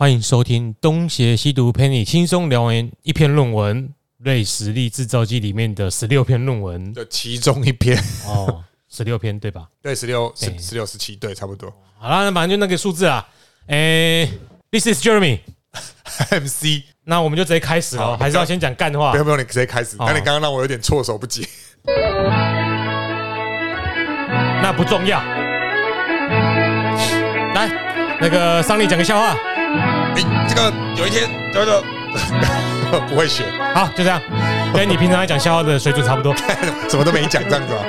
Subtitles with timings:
[0.00, 3.86] 欢迎收听东邪西毒，陪你轻松聊完一篇论文
[4.24, 9.68] 《类实力制造机》里面的十六篇论文的其中一篇，哦，十六篇对吧？
[9.82, 11.70] 对，十六、十十六、十七，对，差不多。
[11.98, 13.28] 好啦，那反正就那个数字啊。
[13.66, 14.24] 诶、
[14.70, 19.18] t h i s is Jeremy，MC，那我们就直接开始了，好还是要先讲干话不。
[19.18, 19.98] 用不用，你直接开始。
[19.98, 21.46] 好那你刚刚让我有点措手不及。
[24.62, 25.20] 那不重要。
[27.54, 27.68] 来，
[28.18, 29.36] 那个桑尼讲个笑话。
[30.16, 31.82] 哎，这个有一天，这个
[33.08, 33.44] 不会学，
[33.74, 34.20] 好，就这样，
[34.74, 36.34] 跟你平常在讲笑话的水准差不多。
[36.90, 37.84] 什么都没讲，这样子啊。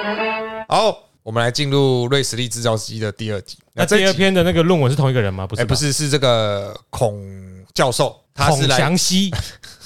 [0.70, 3.58] 好，我们来进入瑞士力制造机的第二集。
[3.74, 5.48] 那第二篇的那个论文是同一个人吗？
[5.48, 7.24] 不是哎，吧，不是，是这个孔
[7.74, 9.32] 教授，他孔是来祥熙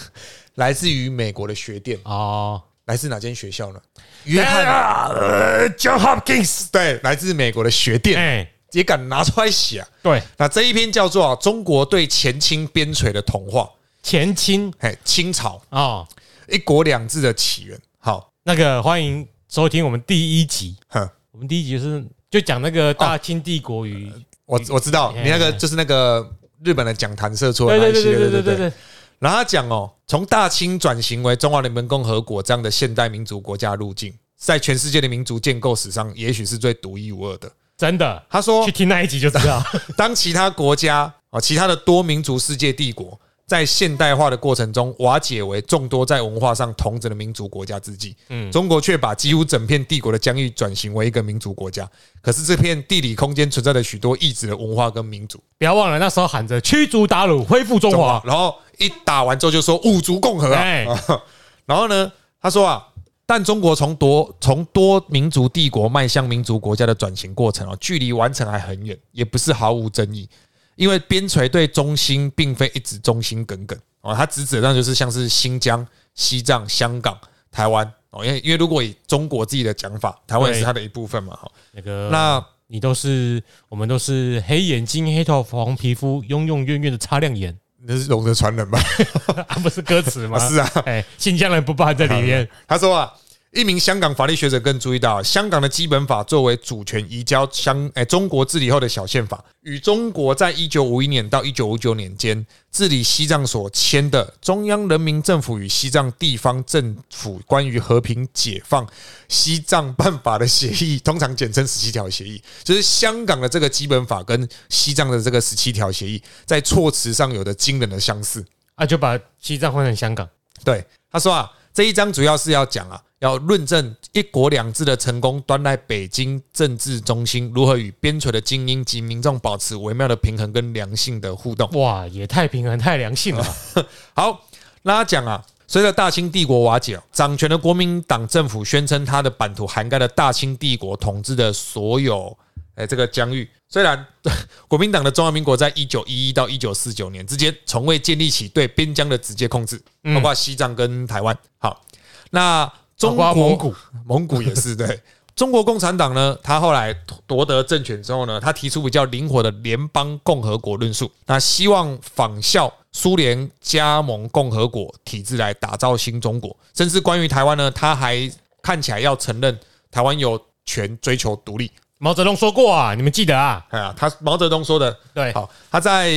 [0.56, 2.62] 来自于美国的学店，哦。
[2.86, 3.80] 来自哪间学校呢？
[4.26, 4.64] 约翰，
[5.10, 6.68] 呃，John Hopkins。
[6.72, 9.88] 对，来自美国的学店，哎，也敢拿出来写啊。
[10.04, 13.62] 对，那这一篇叫做啊《中国对前清边陲的童话》，
[14.04, 16.08] 前清嘿，清朝哦，
[16.50, 17.80] 一国两制的起源。
[18.00, 20.76] 好，那个欢迎收听我们第一集。
[20.90, 24.12] 哼，我们第一集就是就讲那个大清帝国与
[24.46, 26.30] 我我知道你那个就是那个
[26.64, 28.44] 日本的讲坛社出的那一系列，对对对对对。
[28.44, 28.78] 对对对，
[29.20, 37.50] 然后他讲哦，从大清转型为中华人民共和国这样的现代民族国家路径，在全世界的民族建构史上，也许是最独一无二的。
[37.78, 39.64] 真的他说去，听那一集就知道。
[39.98, 51.88] 当其他国家啊，其他的多民族世界帝国在现代化的过程中瓦解为众多在文化上同质的民族国家之际，嗯中国却把几乎整片帝国的疆域转型为一个民族国家。
[52.22, 55.40] 可是这片地理空间存在着许多异质的文化跟民族。
[55.60, 58.22] 不要忘了那时候喊着驱逐鞑虏，恢复中华。
[58.26, 60.62] 然后一打完之后就说五族共和啊。
[60.62, 60.88] 哎，
[61.68, 62.88] 然后呢，他说啊，
[63.26, 70.30] 但中国从多从多民族帝国迈向民族国家的转型过程啊，距离完成还很远，也不是毫无争议。
[70.76, 77.18] 因为边陲对中心并非一直忠心耿耿哦，它指指的就是像是新疆、西藏、香港、
[77.50, 81.34] 台湾哦，因为因为如果以中国自己的讲法，台湾也是它的一部分嘛。
[81.36, 88.80] 哈，那个那你都是我们都是黑眼睛、黑头发、黄皮肤、永永远远的擦亮眼那是龙的传人吧？
[89.48, 90.38] 啊，不是歌词吗？
[90.50, 92.48] 是啊，哎，新疆人不包含在里面。
[92.68, 93.12] 他说啊，
[93.56, 108.86] 一名香港法律学者更注意到，香港的基本法作为主权移交香哎中国治理后的小宪法，与中国在一九五一年到一九五九年间治理西藏所签的中央人民政府与西藏地方政府关于和平解放
[109.30, 118.46] 西藏办法的协议，通常简称十七条协议，就是香港的这个基本法跟西藏的这个十七条协议，在措辞上有着惊人的相似。
[118.76, 120.28] 啊，就把西藏换成香港。
[120.66, 131.70] 对，他说啊，这一章主要是要讲啊，要论证一国两制的成功端赖北京政治中心如何与边陲的精英及民众保持微妙的平衡跟良性的互动。
[131.80, 133.56] 哇，也太平衡、太良性了。
[134.14, 134.46] 好，
[134.84, 142.38] 那他讲啊，随着大清帝国瓦解，掌权的国民党政府宣称它的版图涵盖了大清帝国统治的所有。
[142.76, 144.06] 哎，这个疆域虽然
[144.68, 149.82] 国民党的中华民国在一九一一到一九四九年之间从未建立起对边疆的直接控制，
[150.14, 151.36] 包括西藏跟台湾。
[151.58, 151.86] 好，
[152.32, 153.76] 那中国蒙古，
[154.06, 155.00] 蒙古也是对。
[155.36, 156.96] 中国共产党呢，他后来
[157.28, 166.56] 夺得政权之后呢，他提出比较灵活的联邦共和国论述，那希望仿效苏联加盟共和国体制来打造新中国。
[166.74, 169.60] 甚至关于台湾呢，他还看起来要承认
[169.92, 171.70] 台湾有权追求独立。
[171.98, 173.66] 毛泽东说过啊，你们记得啊？
[173.72, 176.14] 哎呀，他毛泽东说的，对，好，他在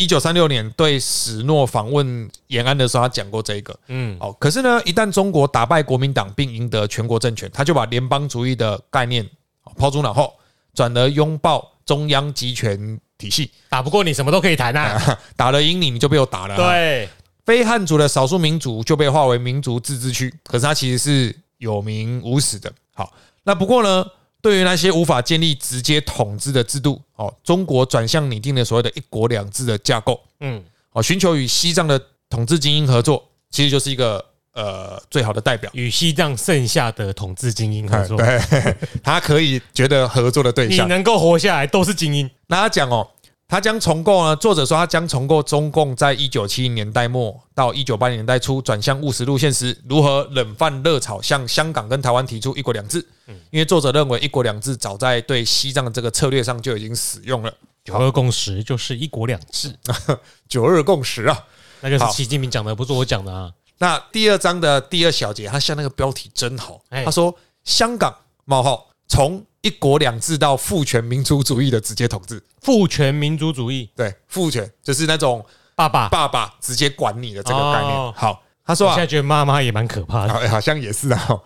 [0.00, 3.78] 一九三六年对史诺访问延安的时候，他讲过这个。
[3.88, 9.22] 嗯，哦，可是呢，一旦中国打败国民党并赢得全国政权，他就把联邦主义的概念
[9.64, 10.32] 哦抛诸脑后，
[10.72, 13.50] 转而拥抱中央集权体系。
[13.68, 15.18] 打不过你什么都可以谈啊。
[15.36, 17.06] 打了赢你，你就被我打了、，对，
[17.44, 22.72] 非汉族的少数民族就被划为民族自治区，可是它其实是有名无实的。
[22.94, 23.12] 好，
[23.42, 24.06] 那不过呢，
[24.42, 30.20] 对于那些无法建立直接统治的制度，哦，中国转向拟定了所谓的一国两制的架构。
[30.40, 30.62] 嗯，
[30.92, 35.70] 哦，寻求与西藏的统治精英合作，其实就是一个呃最好的代表。
[35.74, 40.86] 与西藏剩下的统治精英合作， 对，他可以觉得合作的对象。
[40.86, 42.30] 你能够活下来都是精英。
[42.46, 43.06] 那他讲哦，
[43.50, 53.04] 他将重构呢，作者说他将重构中共在一九七零年代末到一九八零年代初转向务实路线时，如何冷饭热炒向香港跟台湾提出一国两制。
[53.50, 57.52] 因为作者认为一国两制早在对西藏的这个策略上就已经使用了
[57.84, 59.74] 九二共识就是一国两制，
[60.48, 61.36] 九二共识啊。
[61.80, 63.50] 那就是好习近平讲的，不是我讲的啊。
[63.78, 68.14] 那第二章的第二小节，他下那个标题真好，哎他说香港
[68.44, 72.40] 冒号从一国两制到父权民族主义的直接统治。
[72.60, 76.08] 父权民族主义，对，父权就是那种爸爸。
[76.08, 77.92] 爸爸直接管你的这个概念。
[77.92, 80.32] 哦好，他说啊我现在，觉得妈妈也蛮可怕的。
[80.32, 81.40] 好，好像也是啊。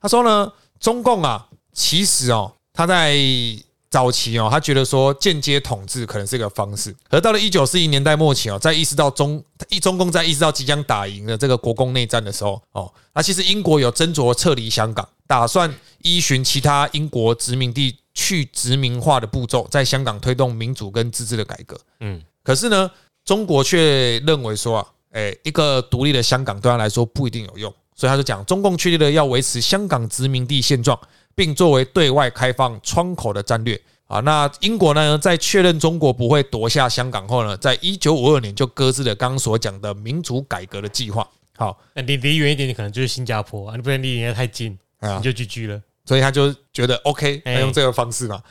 [0.00, 3.16] 他说呢，中共啊，其实哦，他在
[3.94, 21.78] 早期哦，他觉得说间接统治可能是一个方式，而到了一九四一年代末期哦，在意识到中一中共在意识到即将打赢的这个国共内战的时候哦，那其实英国有斟酌撤离香港，打算依循其他英国殖民地去殖民化的步骤，在香港推动民主跟自治的改革。
[22.00, 22.90] 嗯，可是呢，
[23.24, 30.98] 中国却认为说啊，哎，一个独立的香港对他来说不一定有用，所以他就讲，中共确立了要维持香港殖民地现状，
[31.34, 33.80] 并作为对外开放窗口的战略。
[34.06, 41.26] 啊，那英国呢，在确认中国不会夺下香港后呢，在一九五二年就搁置了刚刚所讲的民主改革的计划。
[41.56, 45.80] 好那你离远一点，你可能就是新加坡啊，你不能离人家太近，啊你，就 GG 了。
[46.04, 48.42] 所以他就觉得 OK，哎他用这个方式嘛。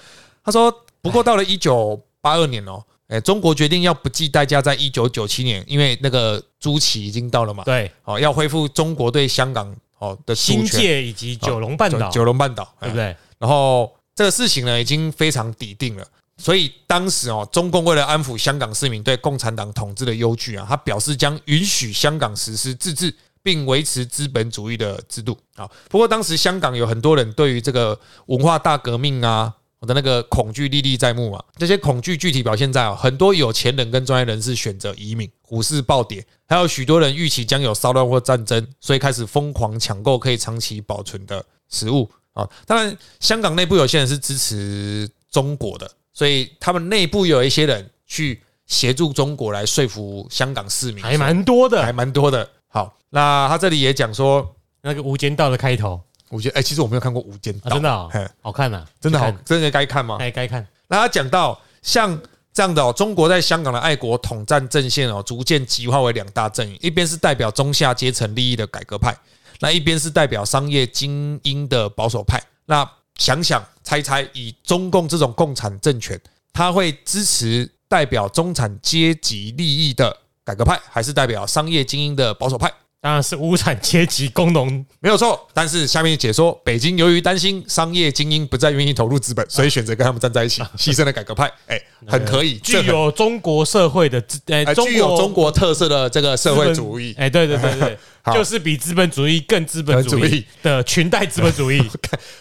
[0.44, 13.16] 他说，不过到了一九八二年哦，哎，中国决定要不计代价，在一九九七年，因为那个朱期已经到了嘛，对，哦，要恢复中国对香港哦的主新界以及九龙半岛，九九龙半岛，哎对不对？
[13.40, 16.06] 然后这个事情呢，已经非常底定了。
[16.36, 23.14] 所以当时哦，中共为了安抚香港市民对共产党统治的忧惧啊，他表示将允许香港实施自治，
[23.44, 25.70] 并维持资本主义的制度啊。
[25.90, 31.46] 不过当时香港有很多人对于这个文化大革命啊我的那个恐惧历历在目啊。
[31.58, 42.50] 这些恐惧具体表现在哦，很多有钱人跟专业人士选择移民，股市暴跌，还有许多人预期将有骚乱或战争，所以开始疯狂抢购可以长期保存的食物啊。
[42.66, 45.88] 当然，香港内部有些人是支持中国的。
[46.16, 51.94] 所以他们内部有一些人去协助中国来说服香港市民，还蛮多的还的。
[51.94, 52.48] 蛮多的。
[52.68, 60.18] 好，那他这里也讲说，那个《无间道》的开头我觉得哎，其实我没有看过《无间啊，道》真的好看呐，真的好真的该看吗？
[60.20, 60.68] 哎该看。
[60.88, 62.16] 那他讲到像
[62.54, 69.16] 这样的哦，中国在香港的爱国统战阵线哦，逐渐极化为两大阵营，一边是代表中下阶层利益的改革派，
[69.60, 72.42] 那一边是代表商业精英的保守派。
[72.66, 76.20] 那想想猜猜，以中共这种共产政权，
[76.54, 80.16] 他会支持代表中产阶级利益的
[80.46, 82.72] 改革派，还是代表商业精英的保守派？
[83.04, 91.52] 当然是无产阶级工农，没有错，但是下面解说，北京由于担心商业精英不再愿意投入资本，所以选择跟他们站在一起， 牺牲了改革派。
[91.68, 91.78] 哎，
[92.08, 94.40] 很可以，具有中国社会的资，
[94.88, 97.98] 具有中国特色的这个社会主义，哎，对对对对
[98.34, 101.84] 就是比资本主义更资本主义的裙带资本主义。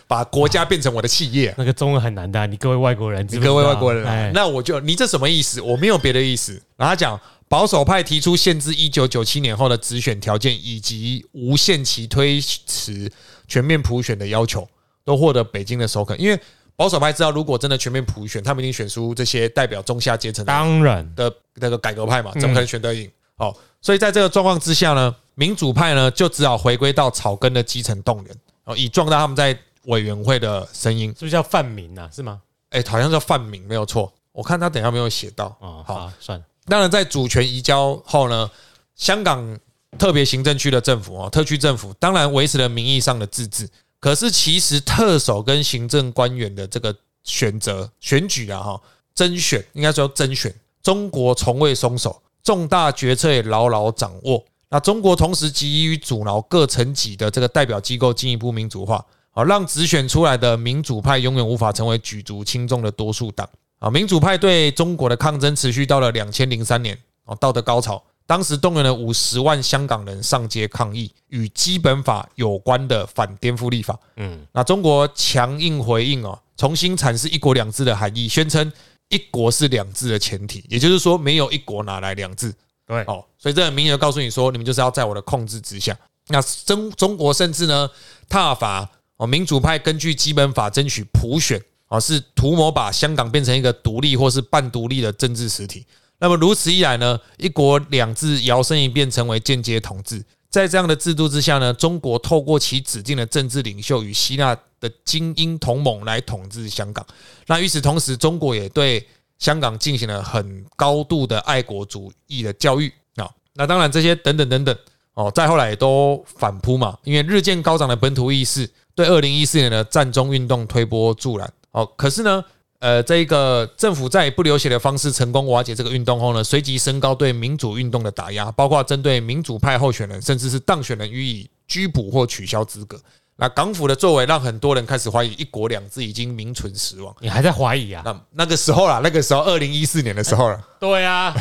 [0.06, 1.53] 把国家变成我的企业。
[1.59, 5.61] 那个中文很难的啊，你各位外国人你各位外国人那我就你这什么意思？
[5.61, 6.53] 我没有别的意思。
[6.76, 7.19] 然后他讲
[7.52, 13.12] 保守派提出限制一九九七年后的直选条件，以及无限期推迟
[13.46, 14.66] 全面普选的要求，
[15.04, 16.19] 都获得北京的首肯。
[16.19, 16.40] 因为
[16.75, 23.10] 保守派知道，如果真的全面普选，他们一定选出这些代表中下阶层的当然的那个改革派嘛，怎么可能选得赢？
[23.37, 28.34] 哦，所以在这个状况之下呢，民主派呢就只好回归到草根的基层动员，
[28.64, 31.10] 哦，以壮大他们在委员会的声音。
[31.10, 32.08] 是不是叫泛民啊？
[32.10, 32.40] 是吗？
[32.70, 34.10] 哎，好像叫范明，没有错。
[34.32, 35.54] 我看他等下没有写到。
[35.60, 38.51] 哦，好，算了，当然在主权移交后呢，
[38.97, 39.59] 香港
[39.99, 43.69] 特别行政区的政府哦，特区政府当然维持了名义上的自治，
[44.01, 48.81] 可是其实特首跟行政官员的这个选择选举啊哈，
[49.15, 50.51] 甄选应该说甄选，
[50.83, 54.43] 中国从未松手，重大决策也牢牢掌握。
[54.71, 63.47] 那中国同时急于阻挠各层级的这个代表机构进一步民主化，好让直选出来的民主派永远无法成为举足轻重的多数党。
[63.83, 68.01] 啊，民主派对中国的抗争持续到了两千零三年，哦，到的高潮。
[68.25, 73.99] 当时动员了五十万香港人上街抗议与基本法有关的反颠覆立法。
[74.17, 78.73] 嗯，那中国强硬回应哦，重新阐释“一国两制”的含义，宣称
[79.11, 82.55] “一国是两制”的前提，也就是说，没有一国哪来两制？
[82.87, 85.99] 对，哦，所以这很明显的告诉你说，你们就是要在我的控制之下。
[86.29, 87.91] 那中中国甚至呢
[88.29, 91.61] 踏法哦，民主派根据基本法争取普选
[91.92, 95.84] 啊，是图谋把香港变成一个独立或是半独立的政治实体。
[96.20, 100.25] 那么如此一来呢，一国两制摇身一变成为间接统治。
[100.49, 107.06] 在这样的制度之下呢，中国透过其指定的政治领袖与希腊的精英同盟来统治香港。
[107.46, 109.06] 那与此同时，中国也对
[109.38, 113.28] 香港进行了很高度的爱国主义的教育啊。
[113.52, 114.75] 那当然，这些等等等等
[115.12, 121.52] 哦，再后来也都反扑嘛，因为日渐高涨的本土意识对二零一四年的战中运动推波助澜。
[121.73, 122.45] 哦，可是呢，
[122.79, 133.00] 呃，这个政府在不流血的方式成功瓦解这个运动后呢，随即升高对民主运动的打压，包括针对民主派候选人甚至是当选人予以拘捕或取消资格。
[133.37, 137.17] 那港府的作为让很多人开始怀疑“一国两制”已经名存实亡。
[137.21, 138.02] 你还在怀疑啊？
[138.05, 141.35] 那那个时候啦，那个时候二零一四年的时候了，对啊，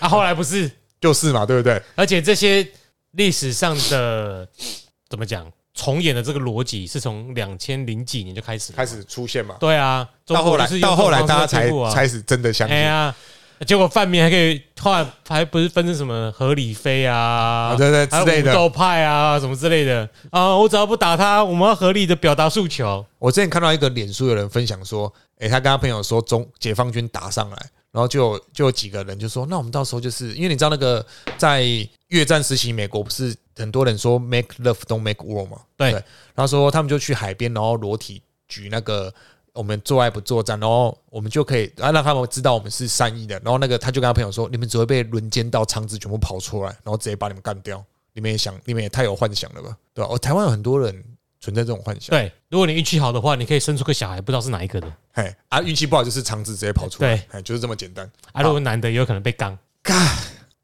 [0.00, 1.80] 啊，后来不是，就是嘛，对不对？
[1.94, 2.66] 而且这些
[3.12, 4.48] 历史上的
[5.08, 5.46] 怎么讲
[5.78, 12.76] 重演的这个逻辑，是从两千零几年就开始了开始出现嘛，对啊，到后来到后来大家才开始真的相信。
[12.76, 13.14] 哎呀，
[13.64, 18.50] 结果范明还可以，后来还不是分成什么合理飞啊啊，对对之类的。
[18.50, 20.08] 武斗派啊，什么之类的。
[20.30, 23.06] 啊，我只要不打他，我们要合理的表达诉求。
[23.20, 27.56] 我之前看到一个脸书有人分享说，诶，他跟他朋友说中解放军打上来，
[27.92, 31.04] 然后就有就有几个人就说，那我们到时候就是因为你知道那个
[31.36, 31.62] 在
[32.08, 36.02] 越战时期，美国不是很多人说 make love don't make war 嘛，对然
[36.36, 39.12] 后说他们就去海边，然后裸体举那个。
[39.54, 43.34] 我们做爱不作战，然后我们就可以啊让他们知道我们是善意的。
[43.40, 47.84] 然后那个他就跟他朋友说：“你们只会被轮奸到肠子全部跑出来，然后直接把你们干掉。”
[48.14, 49.76] 你们也想，你们也太有幻想了吧？
[49.92, 50.10] 对吧？
[50.12, 50.94] 哦，台湾有很多人
[51.40, 52.10] 存在这种幻想。
[52.10, 58.08] 对，如果你运气好的话，你可以生出个小孩，不知道是哪一个的嘿啊，运气不好就是肠子直接跑出来，对哎，就是这么简单。
[58.30, 58.42] 啊。
[58.42, 59.58] 如果男的也有可能被刚，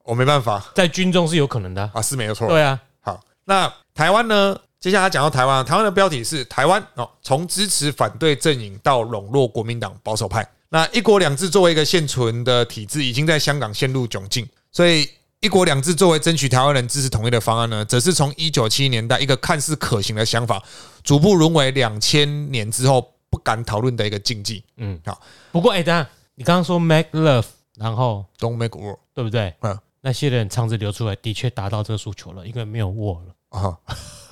[0.04, 1.90] 我没办法在军中是有可能的啊。
[1.94, 2.46] 啊，是没有错。
[2.48, 4.56] 对啊，好，那台湾呢？
[4.78, 10.46] 接下来讲到台湾，台湾的标题是台湾哦，从支持反对阵营到笼络国民党保守派。
[10.68, 15.08] 那一国两制作为一个现存的体制，已经在香港陷入窘境，所以
[15.40, 20.62] 一国两制作为争取台湾人支持统一的方案呢，则是从一九七年代一个看似可行的想法，
[21.02, 24.62] 逐步沦为两千年之后不敢讨论的一个禁忌。
[24.76, 25.18] 嗯，好。
[25.50, 27.46] 不过，哎，等一下，你刚刚说 make love，
[27.76, 29.54] 然后 Don't make war 对不对？
[29.62, 33.34] 嗯那些人肠子流出来，的确达到这个诉求了，因为没有 war 了。
[33.48, 33.74] 啊，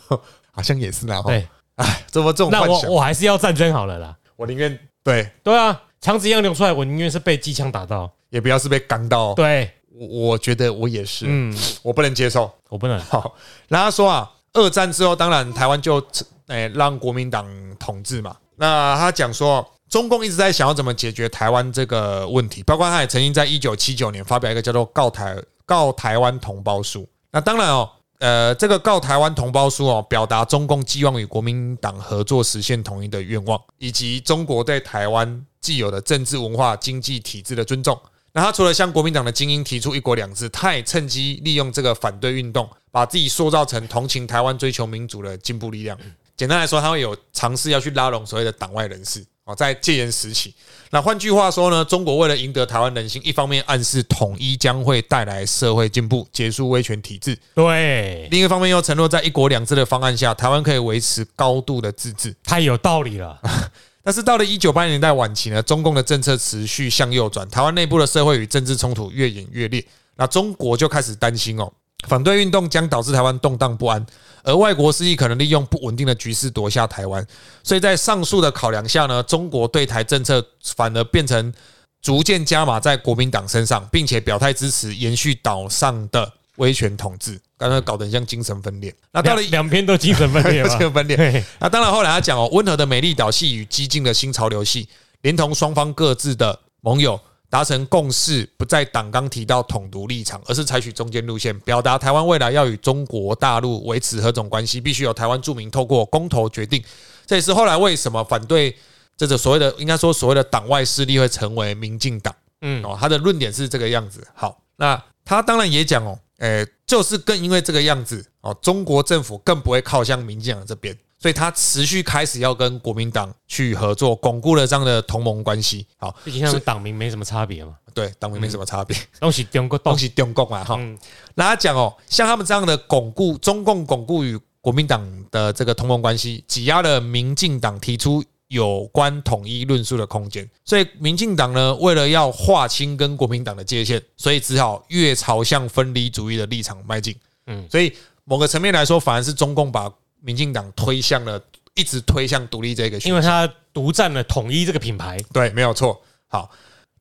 [0.52, 1.23] 好像也是啦。
[1.23, 4.14] 哈，对，哎，这么这种那，我我还是要战争好了啦。
[4.37, 8.12] 我宁愿对，对啊，肠子一样流出来，我宁愿是被机枪打到。
[8.29, 9.33] 也不要是被刚到。
[9.33, 12.50] 对，我我觉得我也是，嗯，我不能接受。
[12.69, 13.00] 我不能。
[13.00, 13.35] 好，
[13.69, 16.02] 然后他说啊，二战之后，当然台湾就
[16.49, 17.47] 诶、让国民党
[17.79, 18.37] 统治嘛。
[18.57, 27.02] 那他讲说，中共一直在想要怎么解决台湾这个问题，包括他也曾经在一九七九年发表一个叫做《告台告台湾同胞书》。
[27.30, 27.88] 那当然哦。
[28.18, 38.00] 呃，这个告台湾同胞书哦，表达中共寄望与国民党合作实现统一的愿望，以及中国对台湾既有的政治文化、经济体制的尊重。
[38.32, 45.99] 那他除了向国民党的精英提出一国两制，他也趁机利用这个反对运动，把自己塑造成同情台湾、追求民主的进步力量。
[46.37, 50.54] 简单来说，他会有尝试要去拉拢所谓的党外人士哦，在戒严时期。
[50.90, 62.32] 那换句话说呢，中国为了赢得台湾人心，一方面暗示统一将会带来社会进步，结束威权体制；对，另一方面又承诺在一国两制的方案下，台湾可以维持高度的自治。
[62.44, 63.40] 太有道理了。
[64.04, 69.84] 但是到了一九八零年代晚期呢，中共的政策持续向右转，台湾内部的社会与政治冲突越演越烈，
[70.16, 71.72] 那中国就开始担心哦，
[72.09, 74.04] 反对运动将导致台湾动荡不安，
[74.42, 77.25] 而外国势力可能利用不稳定的局势夺下台湾，
[77.62, 80.44] 所以在上述的考量下呢，中国对台政策
[80.75, 81.52] 反而变成
[82.00, 88.92] 逐渐加码在国民党身上，并且表态支持延续岛上的威权统治，刚才搞得很像精神分裂。
[89.12, 90.78] 那到底两两边都精神分裂精。
[90.78, 94.88] 神分裂，那当然，后来他讲哦，温和的美丽岛系与激进的新潮流系，
[95.21, 97.18] 连同双方各自的盟友
[97.52, 106.82] 达成共识，不在党纲提到统独立场，而是采取中间路线，表达台湾未来要与中国大陆维持何种关系，必须由台湾住民透过公投决定。
[107.26, 108.75] 这也是后来为什么反对
[109.18, 112.35] 这个所谓的应该说所谓的党外势力会成为民进党。
[112.62, 114.26] 嗯，哦，他的论点是这个样子。
[114.35, 125.87] 好，那他当然也讲哦，诶，就是更因为这个样子哦，中国政府更不会靠向民进党这边，所以他持续开始要跟国民党去合作，巩固了这样的同盟关系。
[125.97, 130.75] 好，毕竟他们党名没什么差别嘛，对，党名没什么差别，东西中国东东西中共嘛哈。
[130.76, 130.99] 嗯
[131.37, 135.00] 那他讲哦，像他们这样的巩固中共巩固与国民党
[135.31, 140.50] 的这个同盟关系，挤压了民进党提出有关统一论述的空间。
[140.64, 147.14] 所以民进党呢，为了要划清跟国民党的界限，所以只好越朝向分离主义的立场迈进。
[147.47, 147.93] 嗯所以
[148.25, 151.41] 某个层面来说，反而是中共把民进党推向了
[151.75, 156.00] 一直推向独立这个因为他独占了统一这个品牌，对，没有错。
[156.29, 156.50] 好，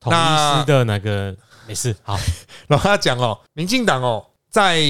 [0.00, 1.34] 统一师的那个
[1.66, 2.18] 没事，好，
[2.68, 4.82] 然后他讲哦，民进党哦，在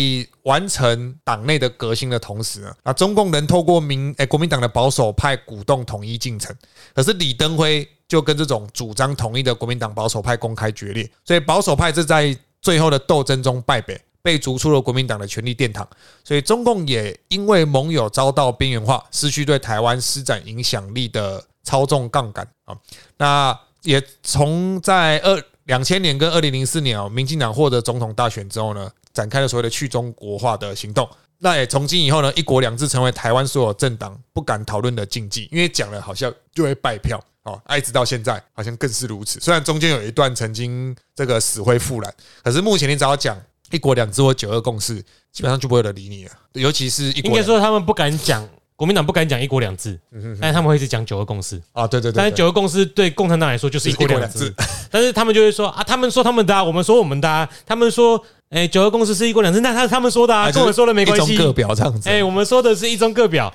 [0.42, 6.54] 完成党内的革新的同时呢，啊，中共能透过民诶、国民党的保守派鼓动统一进程，
[6.94, 14.00] 可是李登辉就跟这种主张统一的国民党保守派公开决裂，所以保守派是在最后的斗争中败北。
[14.22, 15.86] 被逐出了国民党的权力殿堂，
[16.22, 22.76] 所以中共也因为盟友遭到边缘化，失去对台湾施展影响力的操纵杠杆啊。
[23.18, 31.08] 那也从在二两千年跟二零零四年，民进党获得总统大选之后呢，展开了所谓的去中国化的行动。
[31.38, 37.20] 那也从今以后呢，一国两制成为台湾所有政党不敢讨论的禁忌，因为讲了好像就会败票。
[37.42, 39.40] 哦，一直到现在好像更是如此。
[39.40, 42.14] 虽然中间有一段曾经这个死灰复燃，
[42.44, 43.36] 可是目前你只要讲
[43.72, 45.02] 一国两制或九二共识，
[45.32, 46.30] 基本上就不会有人理你了。
[46.52, 49.98] 尤其是一国应该说他们不敢讲，国民党不敢讲一国两制，
[50.40, 51.60] 但是他们会一直讲九二共识。
[51.72, 54.54] 啊，对对对，但是九二共识对共产党来说就是一国两制，
[54.90, 62.08] 但是他们就会说啊，他们说他们的，我们说我们的，他们说，哎，九二共识是一国两制，那他他们说的啊，跟我们说的没关系，各表这样子。
[62.08, 63.52] 哎，我们说的是一中各表。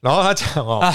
[0.00, 0.92] 然后他讲哦，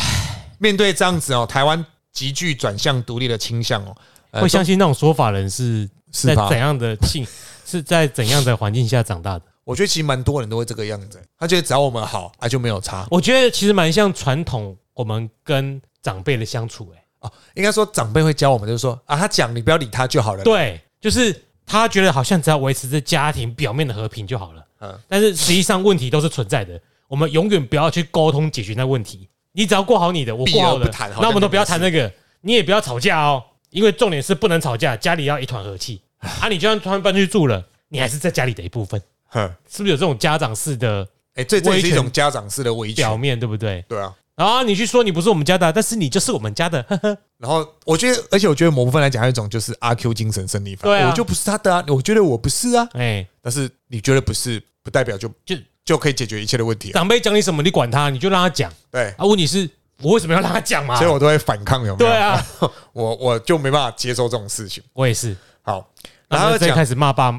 [0.60, 1.86] 面对这样子哦，台湾。
[2.14, 3.96] 急剧转向独立的倾向哦，
[4.34, 7.26] 会相信那种说法人是在怎样的性
[7.72, 9.46] 是在怎样的环境下长大的？
[9.64, 13.08] 我觉得其实蛮多人都会这个样子，他觉得只要我们好，啊就没有差。
[13.10, 20.44] 我觉得其实蛮像传统我们跟长辈的相处，哎哦，应该说长辈会教我们，就是说啊，他讲你不要理他就好了。
[20.44, 21.34] 对，就是
[21.66, 24.66] 他觉得好像只要维持着家庭表面的和平就好了。
[24.82, 29.30] 嗯，但是实际上问题都是存在的，我们永远不要去沟通解决那问题。
[29.54, 32.12] 你只要过好你的，我过好的，那我们都不要谈那个，
[32.42, 36.48] 你也不要吵架哦，因为重点是不能吵架，家里要一团和气啊！
[36.48, 41.08] 你就算突然搬去住了，你还是在家里的一部分，哼是不是有这种家长式的？
[41.36, 43.84] 哎，这这是一种家长式的威表面，对不对？
[43.88, 44.14] 对啊。
[44.36, 46.82] 然后你去说你不是我们家的，但是你就是我们家的。
[46.84, 56.92] 呵呵然后我觉得，而且我觉得某部分来讲，有一种就是阿 Q 精神胜利法，对我就不是他的啊，我觉得我不是啊，哎，但是你觉得不是，不代表就就就可以解决一切的问题。
[56.92, 58.72] 长辈讲你什么，你管他，你就让他讲。
[58.90, 59.70] 对啊，问题是。
[60.04, 60.98] 我为什么要让他讲嘛？
[60.98, 62.10] 所以我都会反抗，有没有？
[62.10, 62.44] 对啊，
[62.92, 64.84] 我我就没办法接受这种事情。
[64.94, 65.38] 我也是。
[65.62, 65.88] 好，
[66.32, 67.32] 然后再开始骂爸，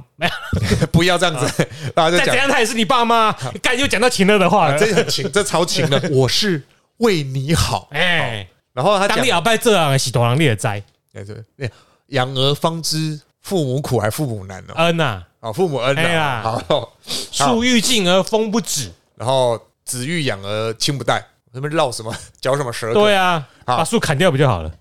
[0.93, 1.67] 不要这样子。
[1.97, 3.33] 然后再怎样，他也是你爸妈。
[3.63, 6.01] 刚又讲到情乐的话，这很情，这超情的。
[6.13, 6.63] 我是
[6.99, 8.47] 为你好，哎。
[8.75, 10.83] 然后他当你要拜这样，喜多郎列灾。
[11.15, 11.23] 哎
[11.57, 11.71] 对，
[12.09, 14.75] 养儿方知父母苦，还父母难呢。
[14.77, 16.43] 恩呐，啊，父母恩呐。
[16.43, 16.93] 好，
[17.31, 21.23] 树欲静而风不止，然后子欲养而亲不待。
[21.55, 22.95] 那边绕什么嚼什么舌？
[22.95, 24.73] 对啊，把树砍掉不就好了？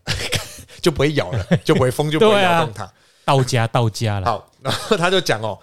[0.81, 2.89] 就不会咬了，就不会风就不会咬动它。
[3.25, 4.25] 到家到家了。
[4.25, 5.57] 好， 然后他就讲哦，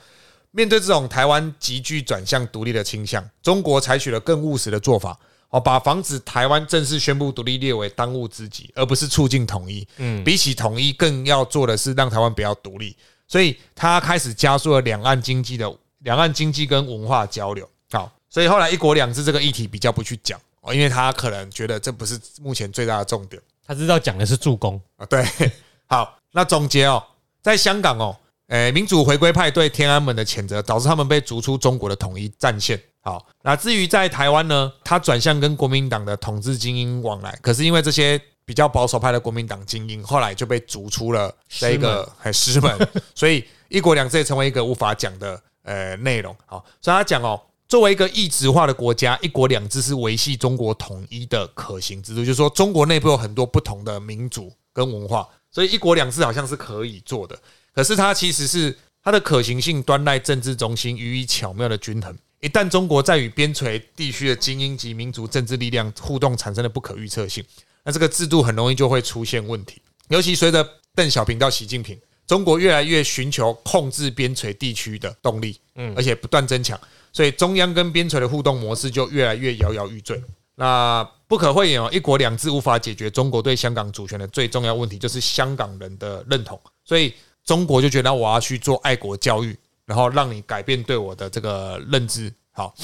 [0.50, 5.18] 面对这种台湾急剧转向独立的倾向，中国采取了更务实的做法，
[5.50, 9.86] 哦，把防止台湾正式宣布独立列为当务之急，而不是促进统一。
[9.98, 12.96] 嗯，比起统一，更要做的是让台湾不要独立。
[13.26, 17.68] 所以他开始加速了两岸经济的两岸经济跟文化交流。
[17.90, 20.72] 好，所以后来一国两制这个议题比较不去讲哦。
[20.72, 25.04] 因为他可能觉得这不是目前最大的重点，他知道讲的是助攻啊。
[25.04, 25.22] 对，
[25.84, 27.04] 好，那总结哦，
[27.48, 28.14] 在香港哦，
[28.48, 32.78] 诶，民主回归派对天安门的谴责，导致他们被逐出中国的统一战线。
[33.00, 42.76] 好，那至于在台湾呢，他转向跟国民党的统治精英往来，可是因为这些比较保守派的国民党精英后来就被逐出了这个很师门，
[43.16, 46.36] 所以一国两制也成为一个无法讲的呃内容。
[46.44, 47.40] 好，所以他讲哦。
[47.66, 52.20] 作为一个一直化的国家，一国两制是维系中国统一的可行之路。
[52.20, 57.36] 就是说，中国内部有很多不同的民族跟文化，所以一国两制好像是可以做的。
[57.74, 62.16] 可是它其实是它的可行性端赖政治中心予以巧妙的均衡。
[62.38, 67.44] 一旦中国在与边陲地区的精英及民族政治力量互动产生了不可预测性，
[67.82, 69.82] 那这个制度很容易就会出现问题。
[70.10, 76.78] 尤其随着邓小平到习近平，中国越来越寻求控制边陲地区的动力，嗯，而且不断增强。
[77.12, 80.22] 所以中央跟边陲的互动模式就越来越摇摇欲坠。
[80.54, 86.60] 那不可讳言哦，一国两制无法解决中国对香港主权的最重要问题，就是香港人的认同。
[86.84, 87.14] 所以
[87.44, 92.32] 中国就觉得我要去做爱国教育，然后让你改变对我的这个认知。
[92.50, 92.74] 好，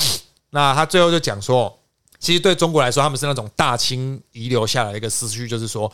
[0.51, 1.77] 那他最后就讲说，
[2.21, 5.91] 其实对中国来说，他们是那种大清遗留下来的一个思绪，就是说。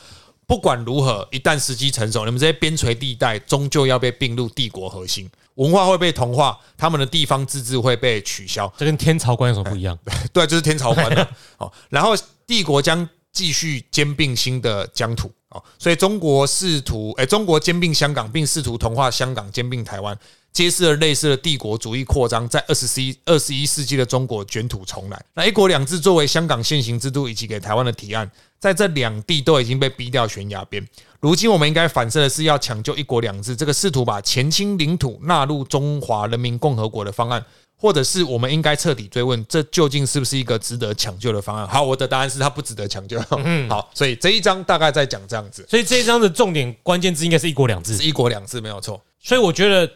[0.46, 8.66] 不管如何，一旦时机成熟，你们这些边陲地带终究要被并入帝国核心，文化会被同化，他们的地方自治会被取消。
[8.76, 9.96] 这跟天朝观有什么不一样？
[10.34, 11.72] 对，就是天朝观的哦。
[11.88, 12.16] 然后
[12.50, 20.18] 帝国将继续兼并新的疆土哦，所以中国试图，哎，中国兼并香港，并试图同化香港，兼并台湾。
[20.52, 25.24] 揭示了类似的帝国主义扩张在二十一二十一世纪的中国卷土重来。
[25.34, 30.84] 那一国两制作为香港现行制度以及给台湾的提案，在这两地都已经被逼掉悬崖边。
[31.20, 37.44] 如今我们应该反射的是要抢救一国两制这个试图把前清领土纳入中华人民共和国的方案，
[37.80, 41.66] 或者是我们应该彻底追问，这究竟是不是一个值得抢救的方案？
[41.66, 43.18] 好，我的答案是它不值得抢救。
[43.44, 45.66] 嗯， 好，所以这一章大概在讲这样子。
[45.68, 49.02] 所以这一章的重点关键字应该是一国两制，是一国两制没有错。
[49.18, 49.90] 所以我觉得。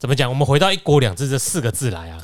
[0.00, 0.30] 怎么讲？
[0.30, 2.18] 我们回到“一国两制”这四个字来啊？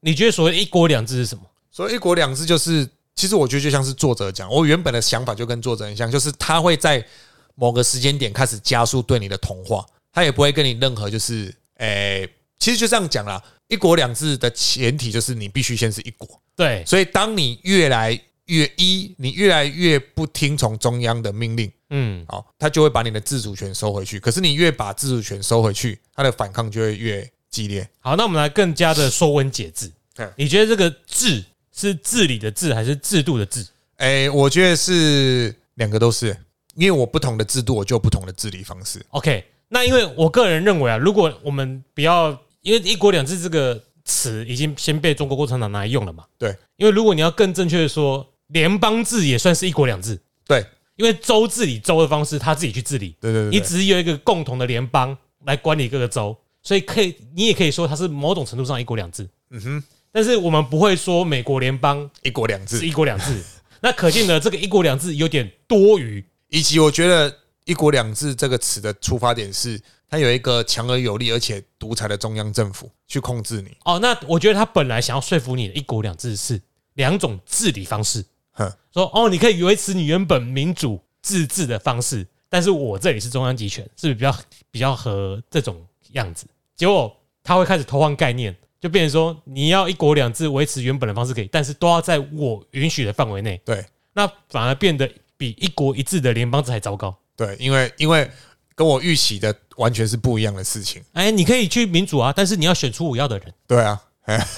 [0.00, 1.44] 你觉得所谓“一国两制”是什么？
[1.70, 7.06] 所谓“一国两制”就是，其实我觉得就像是作者讲，我原本的想法就跟作者很像，就是他会在
[7.54, 12.28] 某个时间点开始加速对你的同化，他也不会跟你任何就是诶
[12.60, 16.40] 其实就这样讲啦，一国两制的前提就是你必须先是一国。
[16.54, 18.12] 对，所以当你越来
[18.44, 24.20] 越一，你越来越不听从中央的命令，嗯，好，他就会把你的自主权收回去。
[24.20, 27.88] 可是你越把自主权收回去，他的反抗就会越激烈。
[28.00, 29.90] 好，那我们来更加的说文解字。
[30.36, 31.42] 你觉得这个“治”
[31.74, 33.66] 是治理的“治”还是制度的“治”？
[33.96, 36.36] 哎，我觉得是两个都是，
[36.74, 39.02] 因为我不同的制度，我就有不同的治理方式。
[39.10, 43.82] OK，那因为我个人认为啊，如果我们不要，因为“一国两制”这个。
[44.02, 46.24] 词已经先被中国共产党拿来用了嘛？
[46.36, 50.18] 对，因为如果你要更正确的说，联邦制也算是一国两制。
[50.48, 50.64] 对，
[50.96, 53.14] 因为州治理州的方式，他自己去治理。
[53.20, 59.28] 对对对，你只有一个共同的联邦来管理各个州，所以可以，你也可以说它是某种程度上一国两制。
[59.50, 63.40] 嗯哼，但是我们不会说美国联邦一国两制是一国两制。
[63.82, 67.32] 那可见的这个一国两制有点多余，以及我觉得
[67.66, 69.80] 一国两制这个词的出发点是。
[70.10, 73.76] 他有一个强而有力而且独裁的中央政府去控制你。
[73.84, 76.60] 哦，那我觉得他本来想要说服你的一国两制是
[76.94, 78.24] 两种治理方式。
[78.50, 84.36] 哼，说哦，你可以维持你原本民主自治的方式，但是我这里是中央集权，是不是比较
[84.72, 85.80] 比较合这种
[86.14, 86.44] 样子？
[86.74, 93.60] 结果他会开始偷换概念，就变成说你要一国两制维持原本的方式可以，但是都要在我允许的范围内。
[93.64, 97.16] 对，那反而变得比一国一制的联邦制还糟糕。
[97.36, 98.28] 对，因为因为。
[98.80, 101.02] 跟我预期的完全是不一样的事情。
[101.12, 103.52] 哎，你可以去民主啊，但是你要选出我要的人。
[103.66, 104.00] 对啊，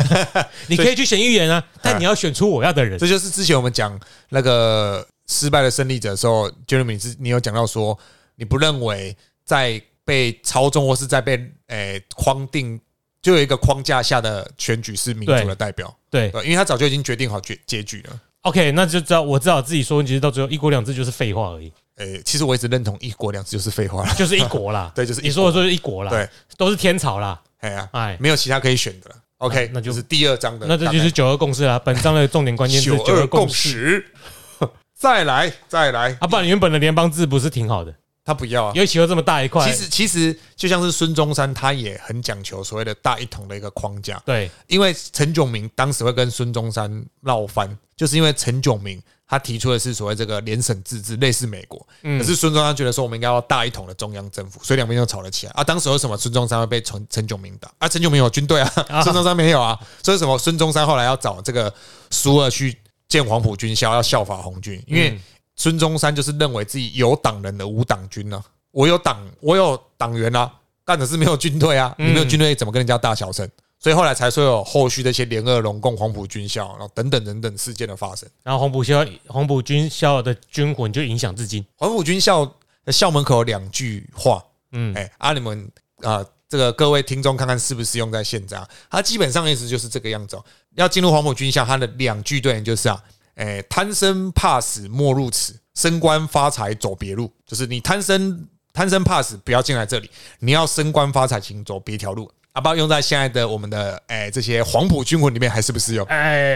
[0.71, 2.97] 你可以去选议员啊， 但你要选出我要的人。
[2.97, 7.99] 这就是之前我们讲那个失败的胜利者的时候，Jeremy 是你有讲到说，
[8.37, 12.81] 你不认为在被操纵或是在被诶框定，
[13.21, 15.93] 就有一个框架下的选举是民主的代表。
[16.09, 18.21] 对，因为他早就已经决定好结结局了。
[18.43, 21.73] OK，那就知道我知道自己说，其实到最后一国两制就是废话而已。
[21.97, 24.91] 诶，其实我一直认同一国两制就是废话，就是一国啦。
[24.97, 26.11] 对，就是你说的就是一国啦。
[26.11, 27.41] 对，都是天朝啦。
[27.59, 29.17] 哎呀，哎，没有其他可以选的了。
[29.39, 30.67] OK，那就是第二章的。
[30.67, 31.79] 那这就是九二共识啦。
[31.79, 34.05] 本章的重点关键是九二共识。
[34.95, 36.17] 再来，再来。
[36.21, 37.95] 啊，不然原本的联邦制不是挺好的？
[38.25, 39.69] 他不要啊，因为企鹅这么大一块。
[39.69, 44.23] 其实，其实就像是孙中山，他也很讲求所谓的大一统的一个框架。
[44.25, 49.03] 对，因为陈炯明当时会跟孙中山闹翻，就是因为陈炯明。
[49.33, 51.81] 他提出的是所谓这个联省自治，类似美国。
[52.03, 55.53] 可是孙中山觉得说，我们应该要大一统的中央政府，所以两边就吵了起来。
[55.53, 57.73] 啊，当时为什么孙中山会被陈陈炯明打？
[57.79, 58.71] 啊，陈炯明有军队啊，
[59.03, 59.81] 孙中山没有啊。
[60.03, 60.37] 所以什么？
[60.37, 61.73] 孙中山后来要找这个
[62.11, 62.77] 苏二去
[63.09, 65.19] 建黄埔军校，要效法红军，因为
[65.57, 68.45] 孙中山就是认为自己有党人的无党军呢。
[68.71, 70.53] 我有党，我有党员啊，
[70.85, 73.49] 干的是没有军队啊，你没有军队怎么跟人家大小声？
[73.83, 78.29] 所以后来才说有后续的一些联俄、龙共、黄埔军校，然后等等等等事件的发生。
[78.45, 81.67] 然后黄埔校、黄埔军校的军魂就影响至今。
[81.75, 82.47] 黄埔军校
[82.85, 84.41] 的校门口有两句话，
[84.71, 88.65] 嗯，哎，啊，你们啊，这个各位听众看看是不是用在现在？
[88.89, 90.45] 它基本上意思就是这个样子哦。
[90.77, 93.03] 要进入黄埔军校，它的两句对联就是啊，
[93.35, 97.29] 哎，贪生怕死莫入此，升官发财走别路。
[97.45, 102.31] 就是你贪生贪生怕死，不要进来这里；你要升官发财，请走别条路。
[102.53, 106.07] 阿爸用在现在的我们的哎这些黄埔军魂里面还是不适用？
[106.07, 106.55] 哎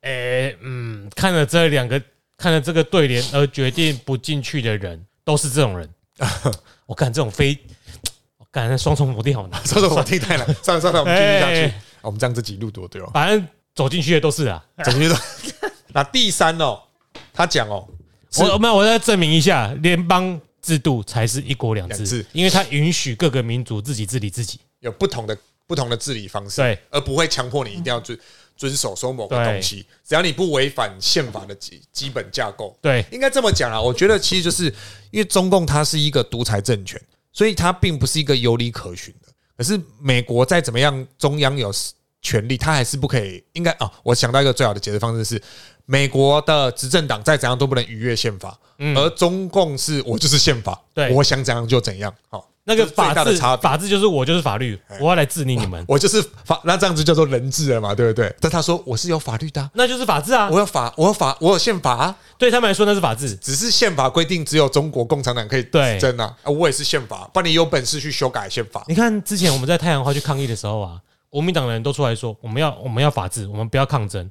[0.00, 2.00] 哎嗯，看了这两个，
[2.36, 5.88] 看了这个对联而决定不进去的人，都是这种人。
[6.86, 7.58] 我看这种非，
[8.38, 10.46] 我感双重否定好难，双重否定太难。
[10.62, 11.74] 算了算了，我们继续下去。
[12.02, 13.10] 我们这样子几路多对哦。
[13.12, 15.16] 反正走进去的都是啊，走进去都。
[15.92, 16.80] 那第三哦，
[17.32, 17.86] 他讲哦，
[18.38, 24.58] 我没有，我再证明一下，联邦制度才是一国两制，因为它允许各个民族自己治理自己。
[24.84, 28.16] 有不同的不同的治理方式，对，而不会强迫你一定要遵
[28.56, 33.80] 遵守说某个东西，只要你不违反宪法的基基本架构，对，应该这么讲啊。
[33.80, 34.66] 我觉得其实就是
[35.10, 37.00] 因为中共它是一个独裁政权，
[37.32, 39.28] 所以它并不是一个有理可循的。
[39.56, 41.72] 可是美国再怎么样，中央有
[42.20, 43.42] 权力，它还是不可以。
[43.54, 45.42] 应该啊，我想到一个最好的解释方式是，
[45.86, 48.58] 美国的执政党再怎样都不能逾越宪法，
[48.94, 52.50] 而中共是我就是宪法，对，我想怎样就怎样，好。
[52.66, 58.34] 那个法治，法治就是我就是法律，我要来治理你们， 我就是法，那这样子叫做人治了嘛，对不对？
[58.40, 65.98] 但他说我是有法律的，那就是法治啊，我有法，我有法，我有宪法啊，对他们来说那是法治，只是宪法规定只有中国共产党可以对。
[65.98, 68.82] 真啊，我也是宪法，不然你有本事去修改宪法。
[68.88, 70.98] 你看之前我们在太阳花去抗议的时候啊，
[71.28, 74.30] 国民党人都出来说我们要我们要法治，我们不要抗争，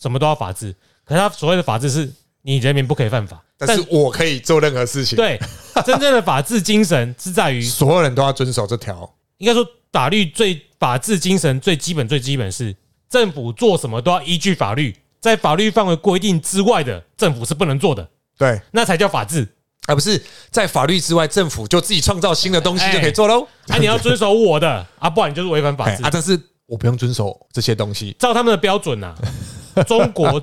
[0.00, 2.12] 什么都要法治，可是他所谓的法治是
[2.48, 3.42] 你人民不可以犯法。
[3.58, 5.16] 但是我可以做任何事情。
[5.16, 5.38] 对，
[5.84, 9.12] 真正的法治精神是在于所有人都要遵守这条。
[9.36, 12.74] 应该说，法律最法治精神最基本最基本是
[13.10, 18.08] 政府做什么都要依据法律，在法律范围规定之外的政府是不能做的。
[18.38, 19.46] 对，那才叫法治。
[19.86, 23.46] 而不是在法律之外，政府就自己创造新的东西就可以做喽。
[23.68, 26.10] 啊，你要遵守我的啊，不然你就是违反法治啊。
[26.12, 29.14] 但是我不用遵守这些东西，照他们的标准呐。
[29.86, 30.42] 中国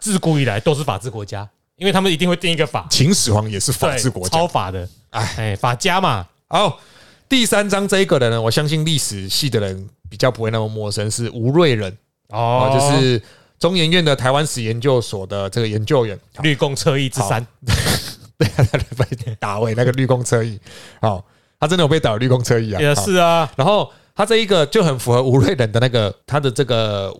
[0.00, 2.86] 自古以来都是法治国家，因为他们一定会定一个法。
[2.90, 4.88] 秦始皇也是法治国家，超法的。
[5.10, 6.26] 哎哎，法家嘛。
[6.48, 6.78] 好，
[7.28, 11.96] 第三章这一个人呢，我相信历史系的人比较不会那么陌生，是吴瑞仁
[12.28, 13.20] 哦，就是
[13.58, 17.46] 中研院的台湾史研究所的这个研究员，绿共车翼之三。
[18.36, 18.66] 对啊，
[18.98, 20.60] 被打回那个绿共车翼，
[21.00, 21.24] 好，
[21.60, 22.80] 他真的有被打绿共车翼啊？
[22.80, 23.48] 也是啊。
[23.56, 27.14] 然后他这一个就很符合吴瑞仁的那个他的这个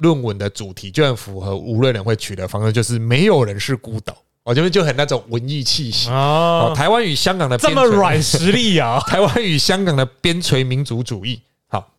[0.00, 4.16] 论文的主题，就很符合吴瑞仁会取的方式，就是没有人是孤岛。
[4.42, 6.74] 我觉得就很那种文艺气息啊。
[6.74, 8.98] 台湾与香港的这么软实力啊！
[9.06, 11.40] 台湾与香港的边陲民族主义。
[11.68, 11.92] 好，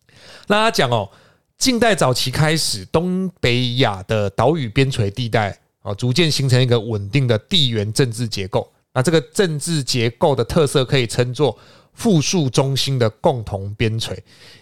[0.48, 1.08] 那他讲哦，
[1.56, 5.58] 近代早期开始，东北亚的岛屿边陲地带。
[5.82, 8.70] 啊，逐渐形成一个稳定的地缘政治结构。
[8.94, 11.58] 那这个政治结构的特色可以称作
[11.94, 14.16] 复数中心的共同边陲。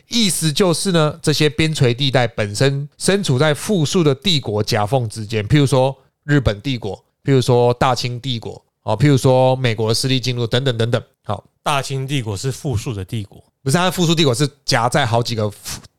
[0.08, 11.02] 意思就是呢，这些边陲地带本身身处在复数的帝国夹缝之间，譬如说日本帝国，譬如说大清帝国，啊，譬如说美国的势力进入等等等等。
[11.24, 15.50] 好，大清帝国是复数的帝国，不是它复数帝国是夹在好几个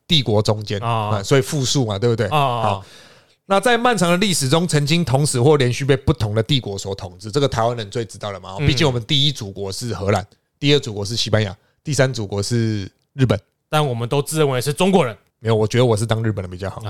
[0.06, 2.26] 帝国中间啊，所以复数嘛，对不对？
[2.28, 2.80] 啊。
[3.46, 8.56] 那在漫长的历史中，曾经同时或连续被不同的帝国所统治，这个台湾人最知道了嘛？
[8.58, 10.24] 毕竟我们第一祖国是荷兰，
[10.62, 13.36] 第二祖国是西班牙，第三祖国是日本，
[13.68, 15.12] 但我们都自认为是中国人。
[15.40, 16.80] 没有，我觉得我是当日本人比较好。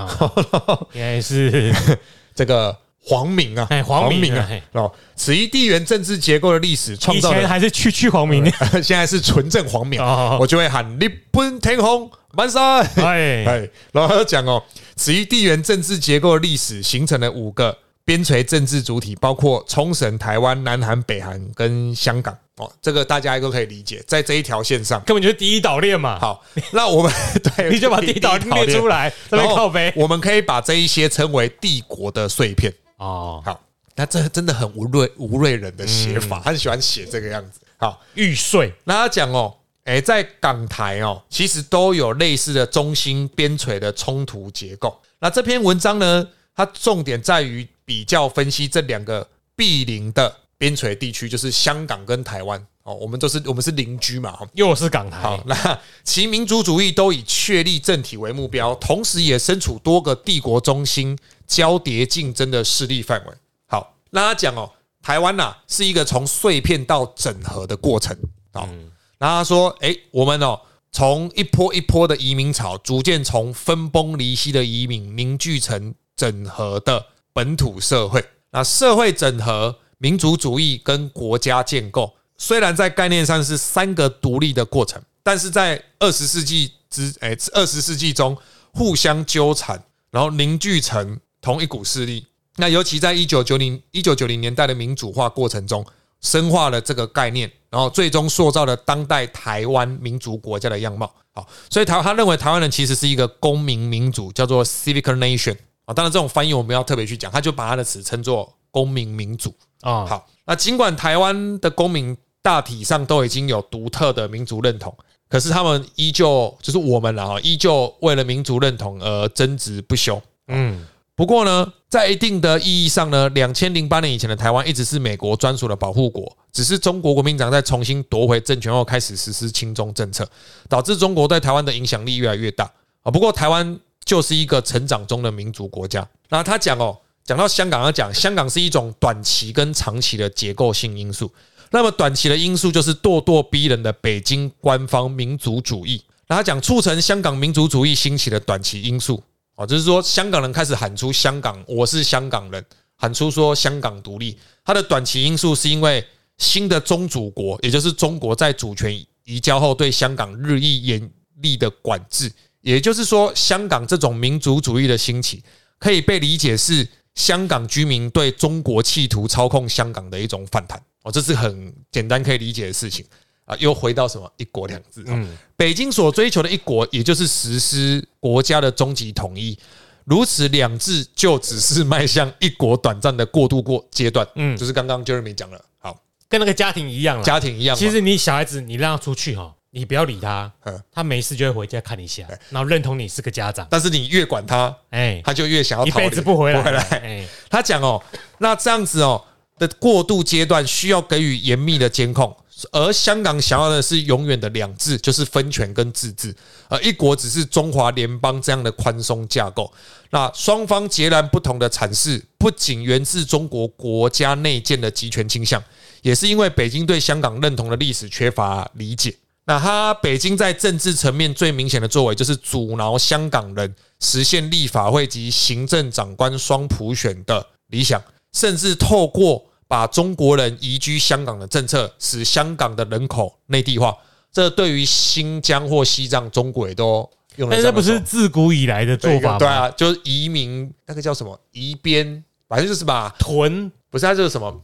[0.93, 1.73] 应该是
[2.35, 4.47] 这个皇明啊，皇明啊。
[4.73, 8.45] 哦，此一地缘政治结构的历史创造，以前还是区区皇明，
[8.83, 9.99] 现在是纯正皇明，
[10.39, 12.61] 我就会喊日本天空万岁！
[12.61, 14.63] 哎哎，然后讲哦。
[14.95, 22.37] 此一地缘政治结构的历史形成了五个边陲政治主体，包括冲绳、台湾、南韩、北韩跟香港。
[22.57, 26.19] 哦，这个大家都可以理解，在这一条线上，根本就是第一岛链嘛。
[26.19, 27.11] 好，那我们
[27.41, 29.91] 对，你就把第一岛链列出来，然后靠背。
[29.95, 32.73] 我们可以把这一些称为帝国的碎片。
[32.97, 33.59] 哦，好，
[33.95, 37.59] 那这真的很吴瑞吴瑞人的写法，他很喜欢写这个样子。
[37.77, 38.73] 好，玉碎。
[38.83, 39.55] 那他讲哦。
[39.85, 44.97] 哎，在港台哦，其实都有类似的中心边陲的冲突结构。
[45.19, 55.19] 那这篇文章呢，它重点在于比较分析这两个毗邻的边陲地区，就是香港跟台湾哦，我们都是我们是邻居嘛，又是港台。
[55.19, 63.33] 好， 那其民族主义都以确立政体为目标，同时也身处多个帝国中心交叠竞争的势力范围。
[63.67, 64.71] 好，那他讲哦，
[65.01, 68.17] 台湾呐是一个从碎片到整合的过程。
[68.53, 68.69] 好。
[69.17, 70.59] 然后他说：“哎，我们哦，
[70.91, 78.23] 从一波一波的移民潮，逐渐从分崩离析的移民凝聚成整合的本土社会。
[78.51, 88.37] 那社会整合、民族主义跟国家建构，虽然在概念上是三个独立的过程，但是在二十世纪之哎二十世纪中
[88.73, 92.27] 互相纠缠，然后凝聚成同一股势力。
[92.57, 95.85] 那尤其在一九九零一九九零年代的民主化过程中。”
[96.23, 101.13] 深化了这个概念，然后最终塑造了当代台湾民族国家的样貌。
[101.33, 105.93] 好，所以台他认为台湾人其实是一个公民民主，叫做 civic nation 啊。
[105.93, 110.05] 当然，这种翻译我们要特别去讲，他就把他的词称作公民民主啊。
[110.05, 114.91] 好，那尽管台湾的公民大体上都已经有独特的民族认同，
[115.29, 120.19] 可是他们依旧就是我们了哈，依旧为了民族认同而争执不休。
[120.47, 120.87] 嗯。
[121.15, 126.35] 不过呢，在一定的意义上呢，两千零八年以前的台湾一直是美国专属的保护国。
[126.51, 130.27] 只是中国国民党在重新夺回政权后，开始实施亲中政策，
[130.67, 132.65] 导致中国对台湾的影响力越来越大
[133.03, 133.11] 啊。
[133.11, 136.07] 不过台湾就是一个成长中的民族国家。
[136.29, 141.31] 那他讲哦，讲到香港要讲，香港是一种短期跟长期的结构性因素。
[141.71, 146.03] 那么短期的因素就是咄咄逼人的北京官方民族主义。
[146.27, 149.21] 那他讲促成香港民族主义兴起的短期因素。
[149.55, 152.65] 哦，就是说，香港人开始喊出“香港，我是香港人”，
[152.97, 154.37] 喊出说“香港独立”。
[154.65, 156.03] 它的短期因素是因为
[156.39, 158.91] 新的宗主国，也就是中国在主权
[159.25, 162.31] 移交后对香港日益严厉的管制。
[162.61, 165.43] 也就是说，香港这种民族主义的兴起，
[165.77, 170.81] 可以被理解是香港居民对中国企图操控香港的一种反弹。
[171.03, 173.05] 哦，这是很简单可以理解的事情。
[173.45, 175.03] 啊，又回到什么“一国两制”？
[175.05, 179.59] 嗯，北京所追求的一国，也就是实施国家的终极统一。
[180.05, 184.25] 如此两制，就只是迈向一国短暂的过渡过阶段。
[184.35, 185.97] 嗯，就是刚刚 Jeremy 讲了，好，
[186.29, 187.75] 跟那个家庭一样了家庭一样。
[187.75, 190.49] 其实你小孩子，你让他出去哈，你不要理他，
[190.91, 193.67] 他没事就会回家看一下，然后认同你是个家长。
[193.69, 196.61] 但是你越管他，哎，他就越想要一辈子不回来。
[197.03, 198.01] 哎，他讲哦，
[198.37, 199.21] 那这样子哦。
[199.59, 202.35] 的过渡阶段需要给予严密的监控，
[202.71, 206.35] 而香港想要的是永远的两制，就是分权跟自治，
[206.67, 209.71] 而一国只是中华联邦这样的宽松架构。
[210.09, 215.63] 那双方截然不同的阐释，不仅源自中国国家内建的集权倾向，
[216.01, 219.15] 也是因为北京对香港认同的历史缺乏理解。
[219.45, 228.01] 那他北京在政治层面最明显的作为，就是阻挠香港人实现立法会及行政长官双普选的理想，
[228.31, 233.93] 甚至透过把中国人移居香港的政策，使香港的人口内地化。
[234.31, 237.55] 这对于新疆或西藏，中国也都用了。
[237.55, 239.39] 但这不是自古以来的做法吗？
[239.39, 244.61] 对啊，就是移民那个叫什么移边，反正就是把屯，不是它就是什么，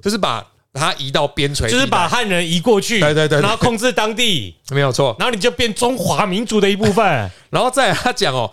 [0.00, 0.46] 就是把。
[0.74, 5.14] 他移到边陲，就是把汉人移过去，对对对，然后控制当地，没有错。
[5.18, 7.04] 然后你就变中华民族的一部分。
[7.50, 8.50] 然后再他讲哦，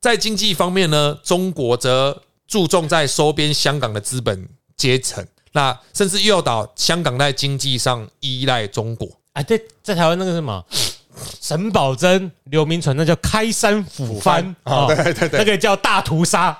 [0.00, 9.08] 在经济方面呢，中国则注重在收编香港的资本阶层，那甚至诱导香港在经济上依赖中国。
[9.34, 10.64] 哎，对，在台湾那个什么
[11.40, 16.58] 沈葆桢、刘铭传，那叫开山抚番啊，对对对，那个叫大屠杀。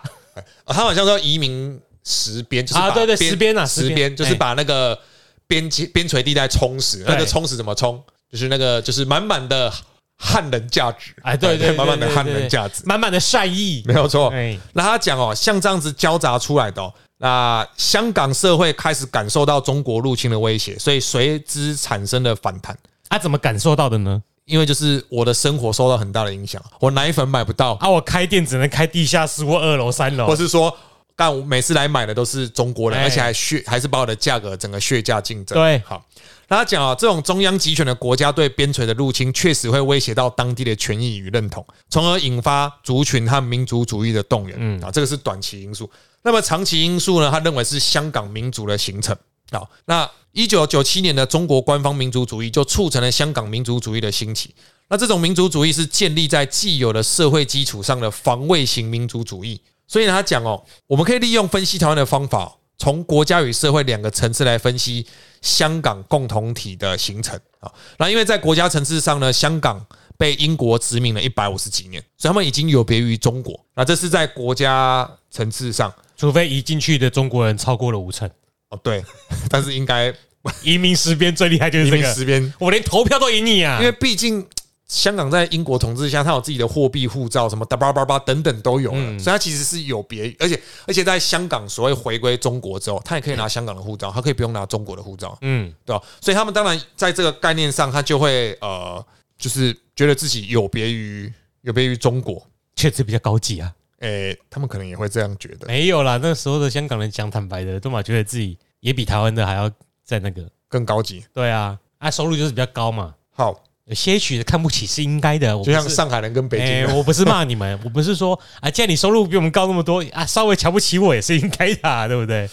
[0.64, 1.80] 他好像说移民。
[2.04, 4.98] 实边就是啊，对对，石边啊，石边就是把那个
[5.46, 7.04] 边界边陲地带充实。
[7.06, 8.02] 那个充实怎么充？
[8.30, 9.72] 就是那个就是满满的
[10.16, 14.32] 汉人价值，哎，对对，满满的汉人价值，满满的善意，没有错。
[14.72, 22.74] 那他讲哦，像这样子交杂出来的，哦那香港社会开始感受到中国入侵的威胁，所以随之产生了反弹。
[23.08, 24.22] 他怎么感受到的呢？
[24.46, 30.74] 因为就是我的生活受到很大的影响，我奶粉买不到啊，我开店只能开地下室或二楼、三楼，或是说。
[31.20, 35.54] 但我每次来买的都是中国人，而且还血还是把我的价格整个血价竞争。
[35.54, 36.02] 对，好，
[36.48, 44.56] 那他讲啊，这种中央集权的国家对边陲的入侵，确实会威胁到当地的权益与认同，从而引发族群和民族主义的动员。
[44.58, 45.90] 嗯啊，这个是短期因素。
[46.22, 47.30] 那么长期因素呢？
[47.30, 49.14] 他认为是香港民族的形成。
[49.50, 54.54] 好，那一九九七年的中国官方民族主义就促成了香港民族主义的兴起。
[54.88, 59.60] 那这种民族主义是建立在既有的社会基础上的防卫型民族主义。
[59.90, 65.04] 所以他讲哦，我们可以利用分析台湾的方法，从国家与社会两个层次来分析
[65.42, 67.68] 香港共同体的形成啊。
[67.98, 69.84] 那因为在国家层次上呢，香港
[70.16, 73.58] 被英国殖民了一百五十几年，所以他们已经有别于中国。
[73.74, 78.30] 那这是在国家层次上，除非移进去的中国人超过了五成
[78.68, 78.78] 哦。
[78.84, 79.04] 对，
[79.50, 80.14] 但是应该
[80.62, 83.80] 移民十边最厉害就是这个我连投票都赢你啊！
[83.80, 84.46] 因为毕竟。
[84.90, 96.02] 香港在英国统治下，它有自己的货币、护照，什么哒叭叭叭等等都有了，所以它其实是有别，而且而且在香港所谓回归中国之后，他也可以拿香港的护照，他可以不用拿中国的护照，嗯，对吧？
[96.20, 99.04] 所以他们当然在这个概念上，他就会呃，
[99.38, 103.72] 就是觉得自己有别于有别于中国，确实比较高级啊。
[104.00, 105.68] 诶，他们可能也会这样觉得。
[105.68, 109.70] 没有啦，那个时候的香港人讲坦白的，都嘛觉得自己也比台湾的还要
[110.02, 111.24] 在那个更高级。
[111.32, 113.14] 对啊，啊，收入就是比较高嘛。
[113.30, 113.62] 好。
[113.94, 116.96] 些许的看不起是应该的，就像上海人跟北京。
[116.96, 122.48] 我不是骂你们， 我不是说啊，既然你收入比我们高那么多啊，稍微瞧不起我也是应该的，对不对？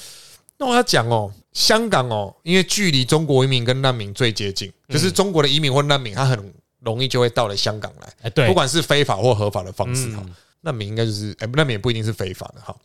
[0.58, 8.14] 那我要讲哦，香港哦，因为距离中国移民跟难民最接近，就是中国的移民或难民，他很容易就会到了香港来。
[8.24, 10.24] 哎，对，不管是非法或合法的方式哈。
[10.68, 12.76] 难民应该就是，哎，难民也不一定是非法的哈。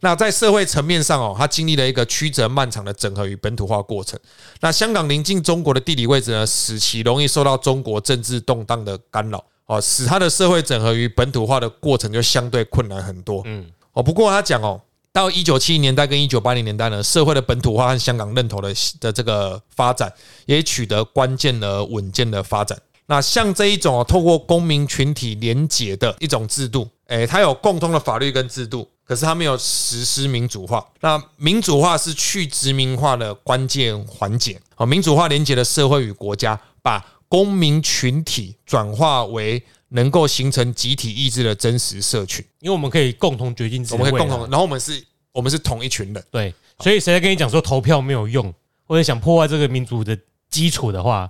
[0.00, 4.18] 那在社会层面上哦，它经历了一个曲折漫长的整合与本土化过程。
[4.60, 13.42] 那香港临近中国的地理位置呢，使其容易受到中国政治动荡的干扰哦，使它的社会整合与本土化的过程就相对困难很多。
[13.46, 14.80] 嗯，哦，不过他讲哦，
[15.12, 20.12] 到一九七零年代跟一九八零年代呢，社会的本土化和香港认同的的这个发展，
[20.46, 22.78] 也取得关键而稳健的发展。
[23.06, 26.88] 那像这一种透过公民群体联结的一种制度。
[27.10, 30.86] 诶，它有共通的法律跟制度，可是它没有实施民主化。
[31.00, 34.60] 那民主化是去殖民化的关键环节。
[34.76, 42.44] 好，民主化连接了社会与国家，把公民群体转化为能够形成集体意志的真实社群。
[42.60, 46.24] 因为我们可以共同决定，我们可以共同，然后我们是，我们是同一群人。
[46.30, 48.54] 对，所以谁在跟你讲说投票没有用，
[48.86, 50.16] 或者想破坏这个民主的
[50.48, 51.28] 基础的话，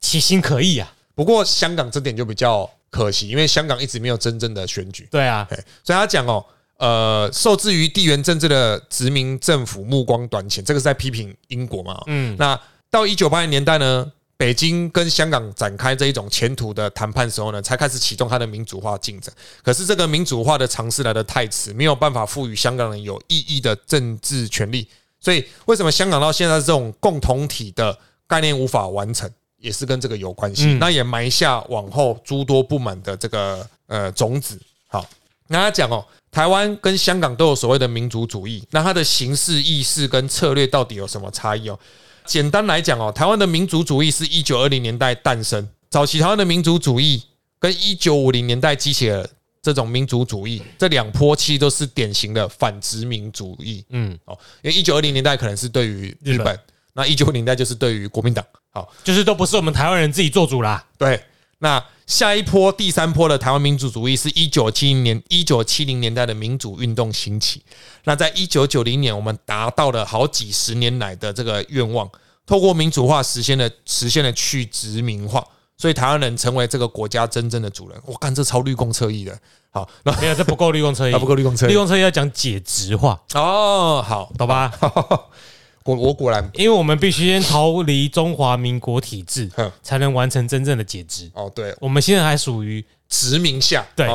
[0.00, 0.92] 其心可疑啊。
[1.14, 2.70] 不过香港这点就比较。
[2.94, 5.08] 可惜，因为香港一直没有真正的选举。
[5.10, 5.44] 对啊，
[5.82, 12.00] 所以他讲哦，呃，受制于地缘政治的殖民政府目光短浅，这个是在批评英国嘛。
[12.06, 12.56] 嗯，那
[12.88, 19.34] 到一九八零年代呢，北京跟香港展开这一种前途的谈判时候呢，才开始启动它的民主化进程。
[19.64, 24.86] 可是这个民主化的尝试来的太迟，没有办法赋予香港人有意义的政治权利。
[25.18, 29.28] 所以为什么香港到现在这种共同体的概念无法完成？
[29.64, 34.60] 也是跟这个有关系，那也埋下往后诸多不满的这个呃种子。
[34.88, 35.08] 好，
[35.48, 41.78] 那他讲哦，台湾跟香港都有所谓的民族主义，那它的形式意识跟策略到底有什么差异哦？
[42.26, 47.22] 简单来讲哦，台湾的民族主义是一九二零年代诞生，早期台湾的民族主义
[47.58, 49.26] 跟一九五零年代激起的
[49.62, 53.82] 这种民族主义，这两波其实都是典型的反殖民主义。
[53.88, 56.58] 嗯，哦，因为一九二零年代可能是对于日本，
[56.92, 58.44] 那一九五零年代就是对于国民党，
[58.74, 60.84] 好，就是都不是我们台湾人自己做主啦。
[60.98, 61.24] 对，
[61.60, 61.82] 那。
[62.06, 67.62] 下一波第三波的台湾民主主义是一九七零年一九七零年代的民主运动兴起。
[68.04, 72.06] 那在一九九零年，我们达到了好几十年来的这个愿望，
[72.46, 75.42] 透过民主化实现了实现了去殖民化，
[75.78, 77.98] 所以台湾人成为这个国家真正的主人。
[78.04, 79.38] 我干这超绿共侧翼的，
[79.70, 79.88] 好，
[80.20, 84.70] 没有这不够绿共侧翼， 不够绿共侧翼，绿共侧翼要讲解殖化哦，好，懂吧？
[85.84, 89.50] 果我果然，因为我们必须先逃离中华民国体制，
[89.82, 91.30] 才能完成真正的解职。
[91.34, 93.86] 哦，对，我们现在还属于殖民下。
[93.94, 94.06] 对，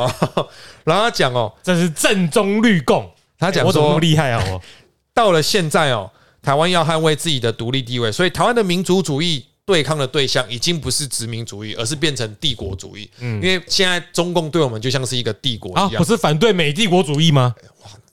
[0.82, 3.08] 然后他讲哦，这是正宗绿共。
[3.38, 4.44] 他讲我怎么那么厉害啊？
[4.50, 4.60] 我
[5.14, 6.10] 到了现在哦，
[6.42, 13.08] 台湾要捍卫自己的独立地位，所以台湾的民族主义对抗的对象已经不是殖民主义，而是变成帝国主义。
[13.20, 17.54] 嗯，因为现在中共对我们就像是一个帝国一样，不是反对美帝国主义吗？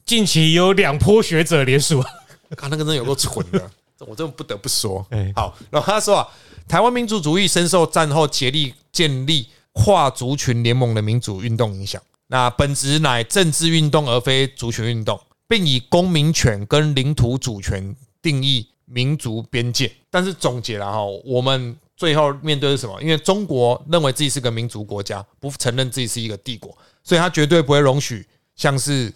[0.06, 2.04] 近期有两波学者联署。
[2.56, 3.70] 看那个人有够蠢的，
[4.00, 5.06] 我真的不得不说。
[5.36, 6.28] 好，然后他说啊，
[6.68, 12.02] 台湾民族主义深受战后竭力建立跨族群联盟的民主运动影响。
[12.28, 19.92] 那本质乃政治运动而非族群运动，并以公民权跟领土主权定义民族边界。
[20.10, 23.02] 但是总结了哈，我们最后面对是什么？
[23.02, 29.14] 因为中国认为自己是个民族国家，不承认自己是一个帝国，所以他绝对不会容许像是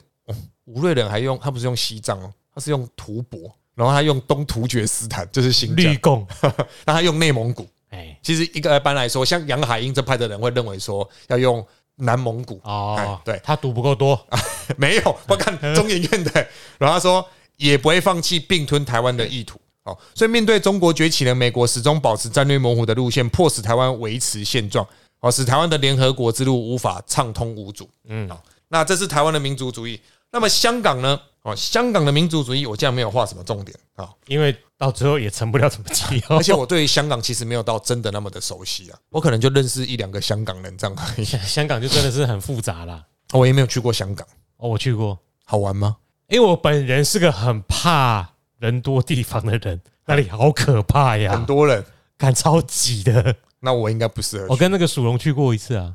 [0.65, 2.33] 吴瑞仁还用他不是用西藏哦。
[2.53, 6.27] 他是用吐蕃，然后他用东突厥斯坦，就是新绿共，
[6.85, 7.67] 那他用内蒙古。
[7.89, 12.59] 哎，其实一个一般来说，像杨海英这派的人会认为说要用南蒙古。
[12.63, 14.19] 哦，对，他赌不够多，
[14.77, 16.47] 没有， 我看中研院的，
[16.77, 17.25] 然后他说
[17.57, 19.59] 也不会放弃并吞台湾的意图。
[19.83, 24.87] 哦，所以面对中国崛起的美国始终保持战略模糊的路线，迫使台湾维持现状，
[25.21, 27.89] 哦，使台湾的联合国之路无法畅通无阻。
[28.05, 29.99] 嗯，好，那这是台湾的民族主义。
[30.31, 31.19] 那么香港呢？
[31.43, 36.37] 哦，香港的民族主义，我竟然没有画什么重点啊，因为到最后也成不了什么气候。
[36.39, 41.25] 而且我对香港其实没有到真的那么的熟悉啊，我可能就认识一两个香港人这样而已。
[41.47, 43.03] 香港就真的是很复杂啦。
[43.33, 44.27] 我也没有去过香港。
[44.57, 45.97] 哦，我去过，好玩吗？
[46.27, 51.83] 因为我本人是个很怕人多地方的人，那里好可怕呀，很多人，
[52.19, 53.35] 感超挤的。
[53.63, 54.47] 那我应该不适合。
[54.49, 55.93] 我跟那个属龙去过一次啊，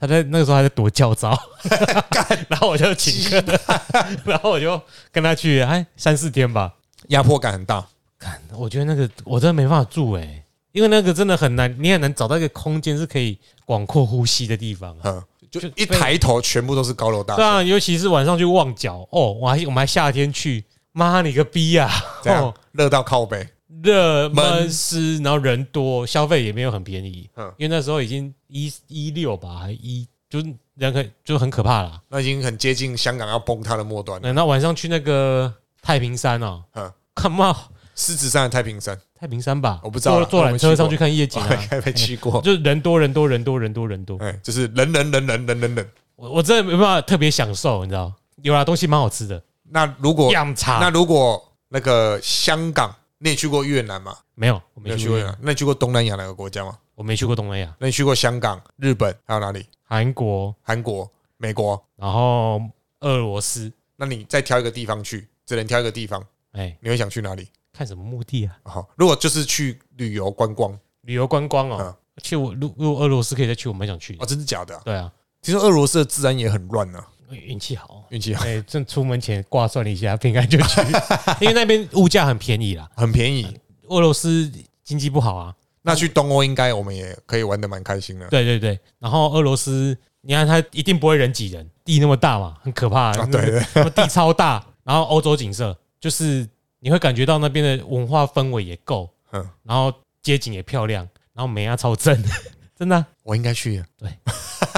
[0.00, 1.36] 他在那个时候还在躲教招
[2.48, 3.42] 然后我就请客，
[4.24, 4.80] 然后我就
[5.12, 6.72] 跟他去，哎，三四天吧，
[7.08, 7.84] 压迫感很大。
[8.18, 15.22] 看，我觉得那个我真的没办法住哎，因为那个真的很难，你很难找到一个空间是可以广阔呼吸的地方啊。
[15.50, 17.36] 就一抬头全部都是高楼大厦。
[17.36, 20.62] 对啊，尤其是晚上去旺角，哦，我还我们还夏天去，
[20.92, 21.90] 妈你个逼呀，
[22.22, 23.48] 这样热到靠背。
[23.82, 27.28] 热闷湿，然后人多，消费也没有很便宜。
[27.36, 32.00] 嗯，因为那时候已经一一六吧，还一就是人可就很可怕了。
[32.08, 34.20] 那已经很接近香港要崩塌的末端。
[34.34, 35.52] 那晚上去那个
[35.82, 37.54] 太平山哦，嗯，看嘛，
[37.94, 40.24] 狮子山的太平山，太平山吧，我不知道。
[40.24, 42.40] 坐缆车上去看夜景，还没去过。
[42.40, 45.90] 就是人多人多人多人多人多，哎，就是人人人人人人人。
[46.16, 48.10] 我我真的没办法特别享受，你知道？
[48.42, 49.42] 有啊，东西蛮好吃的。
[49.70, 52.94] 那如果茶，那如果那个香港。
[53.18, 54.16] 你也去过越南吗？
[54.34, 55.36] 没有，我没去过越南。
[55.42, 56.78] 那你去过东南亚哪个国家吗？
[56.94, 57.76] 我没去过东南亚。
[57.78, 59.66] 那你去过香港、日本还有哪里？
[59.82, 62.60] 韩国、韩国、美国，然后
[63.00, 63.72] 俄罗斯。
[63.96, 66.24] 那你再挑一个地方去，只能挑一个地方。
[66.52, 67.48] 哎，你会想去哪里？
[67.72, 68.56] 看什么目的啊？
[68.64, 71.96] 好，如果就是去旅游观光，旅游观光哦。
[72.22, 74.16] 去我如如果俄罗斯可以再去，我蛮想去。
[74.20, 74.80] 哦，真的假的？
[74.84, 77.04] 对啊，听说俄罗斯的治安也很乱呢。
[77.30, 78.44] 运气好，运气好。
[78.44, 80.80] 哎，正出门前挂算了一下，平安就去，
[81.40, 83.46] 因为那边物价很便宜啦，很便宜。
[83.88, 84.50] 俄罗斯
[84.84, 88.26] 经济不好啊，那去东欧应该我们也可以玩的蛮开心的。
[88.28, 93.12] 对对对，然后俄罗斯，你看它一定不会人挤人，地那么大嘛，很可怕。
[93.26, 96.46] 对对，地超大，然后欧洲景色就是
[96.80, 99.92] 你会感觉到那边的文化氛围也够，嗯，然后
[100.22, 102.22] 街景也漂亮，然后美啊超正，
[102.78, 103.82] 真的，我应该去。
[103.96, 104.10] 对，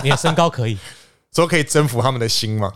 [0.05, 0.79] 你的身高可以。
[1.35, 2.73] 说可以征服他们的心吗？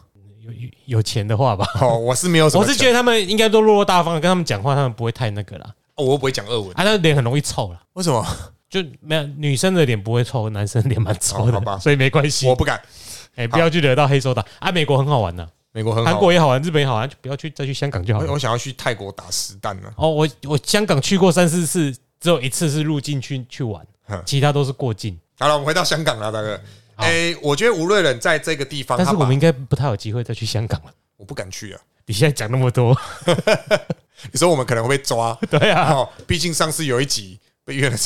[0.53, 1.67] 有有钱的话吧。
[1.81, 5.75] 哦，我是没有， 我是觉得他们应该都落落大方，跟他们讲话，他们不会太那个啦。
[5.97, 7.81] 哦，我不会讲俄文，啊，那脸很容易臭了。
[7.93, 8.27] 为什么？
[8.69, 11.79] 就没有女生的脸不会臭，男生脸蛮臭的，好吧？
[11.79, 12.49] 所以没关系。
[12.49, 12.81] 我不敢。
[13.37, 14.73] 哎，不要去惹到黑手党啊！
[14.73, 18.33] 美国很好玩的，美国很好韩国也好玩，日本也好玩，就不要去，再去香港就好了。
[18.33, 19.89] 我想要去泰国打实弹呢。
[19.97, 23.85] 哦，我我香港去过三四次，只有一次是入境去去玩，
[24.25, 25.17] 其他都是过境。
[25.39, 26.61] 好了，我们回到香港了，大哥。
[26.97, 30.93] 哎，我觉得吴瑞仁在这个地方，但是我们应该不太有机会再去香港了。
[31.17, 31.81] 我不敢去啊！
[32.07, 32.95] 你现在讲那么多，
[34.31, 35.33] 你说我们可能会被抓？
[35.49, 37.97] 对啊，毕竟上次有一集被约了，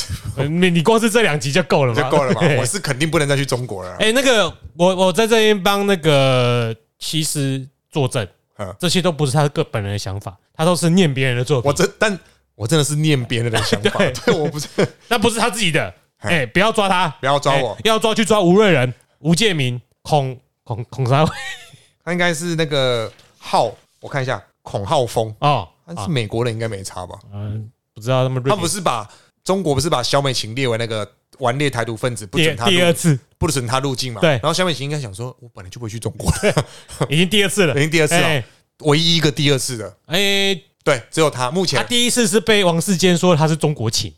[0.47, 2.41] 你你光是这两集就够了，就够了嘛？
[2.57, 3.95] 我是肯定不能再去中国了。
[3.97, 4.45] 哎，那个
[4.77, 8.25] 我我在这边帮那个其实作证，
[8.79, 11.67] 这些都不是他个本人的想法，他都是念别人的作品。
[11.67, 12.17] 我真但
[12.55, 14.67] 我真的是念别人的想法， 对，我不是，
[15.09, 15.93] 那不是他自己的。
[16.19, 21.31] 哎，不要抓他，不要抓我，要抓去抓吴瑞仁、吴建明、孔孔孔三伟？
[22.03, 25.33] 他应该是那个浩，我看一下，孔浩峰。
[25.39, 27.17] 哦，他是美国人，应该没差吧？
[27.33, 29.09] 嗯，不知道他们他不是把
[29.43, 33.17] 中国不是把小美琴列为那个顽劣台独分子，不准他第二次。
[33.37, 34.19] 不准他入境嘛？
[34.19, 36.29] 对，然后小美琴应该想说，我本来就不会去中国，
[37.07, 38.43] 已经第二次了，已经第二次了，
[38.79, 40.59] 唯一一个第二次的，哎。
[40.81, 41.77] 对，只有他目前。
[41.77, 44.11] 他第一次是被王世坚说他是中国情，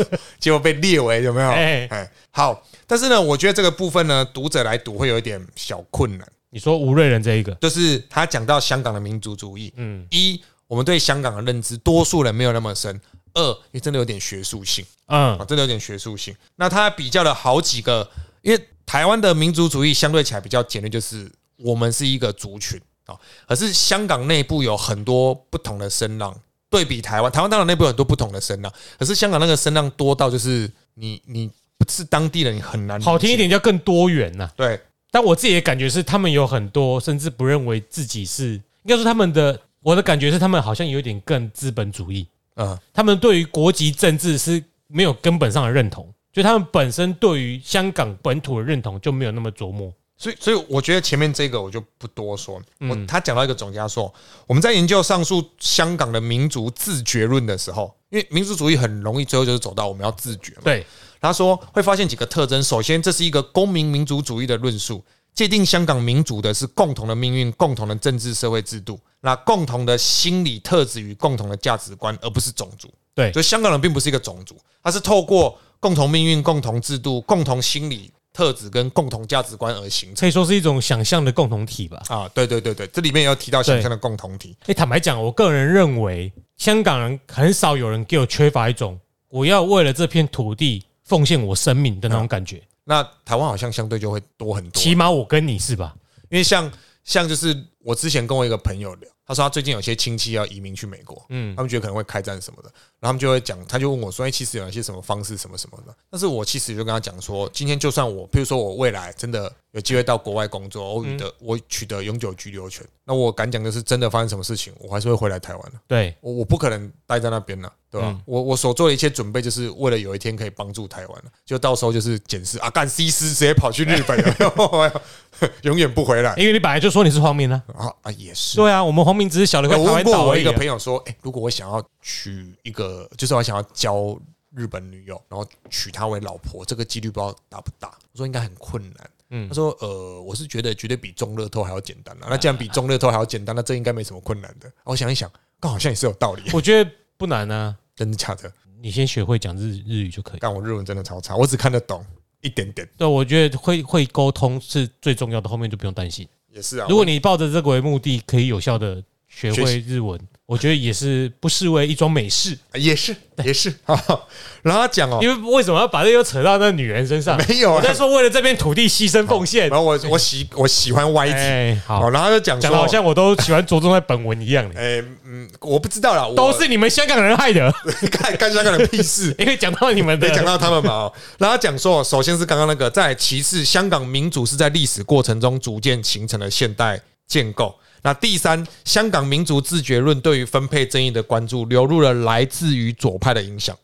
[0.40, 1.50] 结果被列为有没有？
[1.50, 2.66] 哎，好。
[2.86, 6.28] 但是呢，我觉得这个部分呢，读者来读会有一点小困难。
[6.50, 9.72] 你说吴瑞仁这一个，就是他讲到香港的民族主义。
[9.76, 13.00] 嗯，一，我们对香港的认知，多数人没有那么深。
[13.34, 14.84] 二，也真的有点学术性。
[15.06, 16.36] 嗯，真的有点学术性。
[16.56, 18.06] 那他比较了好几个，
[18.42, 22.78] 因为台湾的民族主义相对起来比较简略，就是我们是一个族群。
[23.06, 23.16] 啊，
[23.48, 26.38] 可是香港内部有很多不同的声浪，
[26.72, 34.50] 对比台湾，台湾当然内部有很多不同的声浪，可是香港那个声浪多到就是你你不是当地人，你很难好听一点叫更多元呐。
[34.56, 42.26] 对，但我自己的感觉是，他们有很多甚至不认为自己是，应该说他们的，我的感觉是他们好像有点更资本主义。
[42.56, 49.92] 嗯，他们对于国籍政治是没有根本上的认同，就他们本身对于香港本土的认同就没有那么琢磨。
[50.16, 52.62] 所以，所以我觉得前面这个我就不多说。
[52.88, 54.12] 我他讲到一个总结说，
[54.46, 60.62] 我们在研究上述香港的民族自觉论的时候，因为民族主义很容易最后就是走到我们要自觉嘛。
[60.64, 60.86] 对，
[61.20, 62.62] 他说会发现几个特征。
[62.62, 65.04] 首先，这是一个公民民族主义的论述，
[65.34, 72.88] 界定香港民族的是共同的命运、共同的政治社会制度，那共同的心理特质与共同的价值观，而不是种族。
[73.14, 78.12] 对，所以香港人并不是一个种族，他是透过共同命运、共同制度、共同心理。
[78.32, 82.02] 特质跟共同价值观而形成，可以说是一种想象的共同体吧。
[82.08, 84.56] 啊，对对对对，这里面有提到想象的共同体。
[84.66, 92.62] 哎，坦白讲，我个人认为，香港人很少有人给我缺乏一种我要为了这片土地奉献我生命的那种感觉。
[92.84, 95.94] 那台湾好像相对就会多很多，起码我跟你是吧？
[96.30, 96.70] 因为像
[97.04, 97.54] 像就是
[97.84, 99.08] 我之前跟我一个朋友聊。
[99.24, 102.68] 他说他最近有些亲戚要移民去美国，嗯，他们觉得可能会开战什么的，
[102.98, 115.78] 然后他们就会讲，他就问我说：“哎，其实有一些什么方式，什么什么的？”但是我其实就跟他讲说，今天就算我，譬如说我未来真的有机会到国外工作，我的我取得永久居留权，那我敢讲就是，真的发生什么事情，我还是会回来台湾的。
[115.86, 118.18] 对，我我不可能待在那边了，对吧？
[118.26, 124.92] 我我所做的一切准备，就是为了有一天可以帮助台湾了，就到时候就是检视啊，干西施直接跑去日本了。
[125.62, 127.60] 永远不回来，因为你本来就说你是黄明呢。
[127.71, 128.56] 啊啊，也是。
[128.56, 134.18] 对啊，我们黄明只是小的块台湾岛我一个朋友说，哎，如果我想要娶一个，就是我想要交
[134.54, 137.88] 日本女友，然后娶她为老婆，这个几率不知道大不大？
[138.12, 139.10] 我说应该很困难。
[139.30, 142.26] 嗯，他说，呃，我是觉得绝对比中乐透还要简单啊。
[142.28, 144.70] 那既然比中乐透还要简单，那这应该没什么困难的。
[144.84, 146.42] 我想一想，刚好像也是有道理。
[146.52, 148.52] 我觉得不难啊，真的假的？
[148.80, 150.38] 你先学会讲日日语就可以。
[150.40, 152.04] 但我日文真的超差，我只看得懂。
[152.42, 156.28] 一点点，对，我觉得会会沟通是最重要的，后面就不用担心。
[156.54, 160.20] 也是啊，如果你抱着这个为目的，可以有效的学会日文。
[160.52, 163.74] 我觉得也是不失为一桩美事，也是也是。
[164.60, 167.38] 然后他讲哦，因为为什么要把这个扯到那女人身上？
[167.48, 169.70] 没有，我在说为了这片土地牺牲奉献。
[169.70, 174.70] 然后我我喜我喜欢歪题，好，然后他就讲说，好像我都喜欢着重在本文一样。
[174.76, 177.74] 哎，嗯，我不知道啦，都是你们香港人害的，
[178.12, 179.34] 干干香港人屁事？
[179.40, 181.10] 因为讲到你们的，讲到他们嘛。
[181.38, 187.74] 然后讲说，首先是刚刚那个，在其次，香港民主是在历史过程中逐渐形成了现代建构。
[188.02, 193.76] 那第三，香港民族自觉论对于分配争议的关注，流入了来自于左派的影响。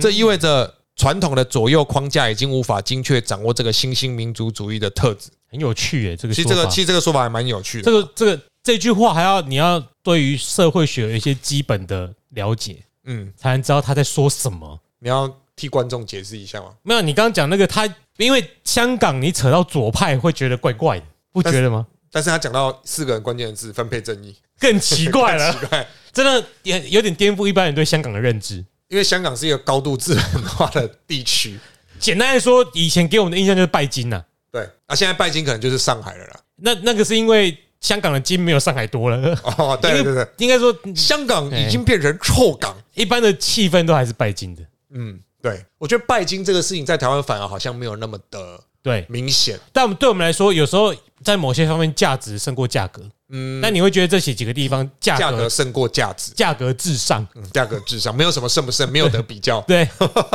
[0.00, 5.30] 这意味着传统的左右框架已经无法精确掌握这个新兴民族主义的特质。
[5.50, 7.84] 很有趣耶，这个其实这个其实这个说法还蛮有趣的。
[7.84, 14.78] 这个这个这句话还要你要对于社会学有一些基本的了解，嗯，才能知道他在说什么。
[15.00, 16.68] 你要替观众解释一下吗？
[16.82, 21.86] 没有，你刚刚讲那个他，因为香港你扯到左派会觉得怪怪的，不觉得吗？
[22.14, 28.64] 但是他讲到四个关键字分配正义，更奇怪了， 奇怪，真的也有点颠覆一般人对香港的认知。
[28.86, 31.58] 因为香港是一个高度自然化的地区，
[31.98, 34.24] 简单来说，以前给我们的印象就是拜金呐。
[34.52, 36.40] 对，啊，现在拜金可能就是上海了啦。
[36.54, 39.36] 那那个是因为香港的金没有上海多了。
[39.58, 44.62] 哦，对对对，应该说香港已经变成臭港，一般的气氛都还是拜金的。
[44.90, 48.60] 嗯，对，我觉得拜金这个事情在台湾反而好像没有那么的。
[48.84, 49.58] 对，明显。
[49.72, 53.02] 但对我们来说，有时候在某些方面价值胜过价格。
[53.30, 59.60] 嗯，那你会觉得这些几个地方价价格胜过价值，价格至上，价格至上，没有什么胜不胜， 没有得比较。
[59.62, 59.88] 对，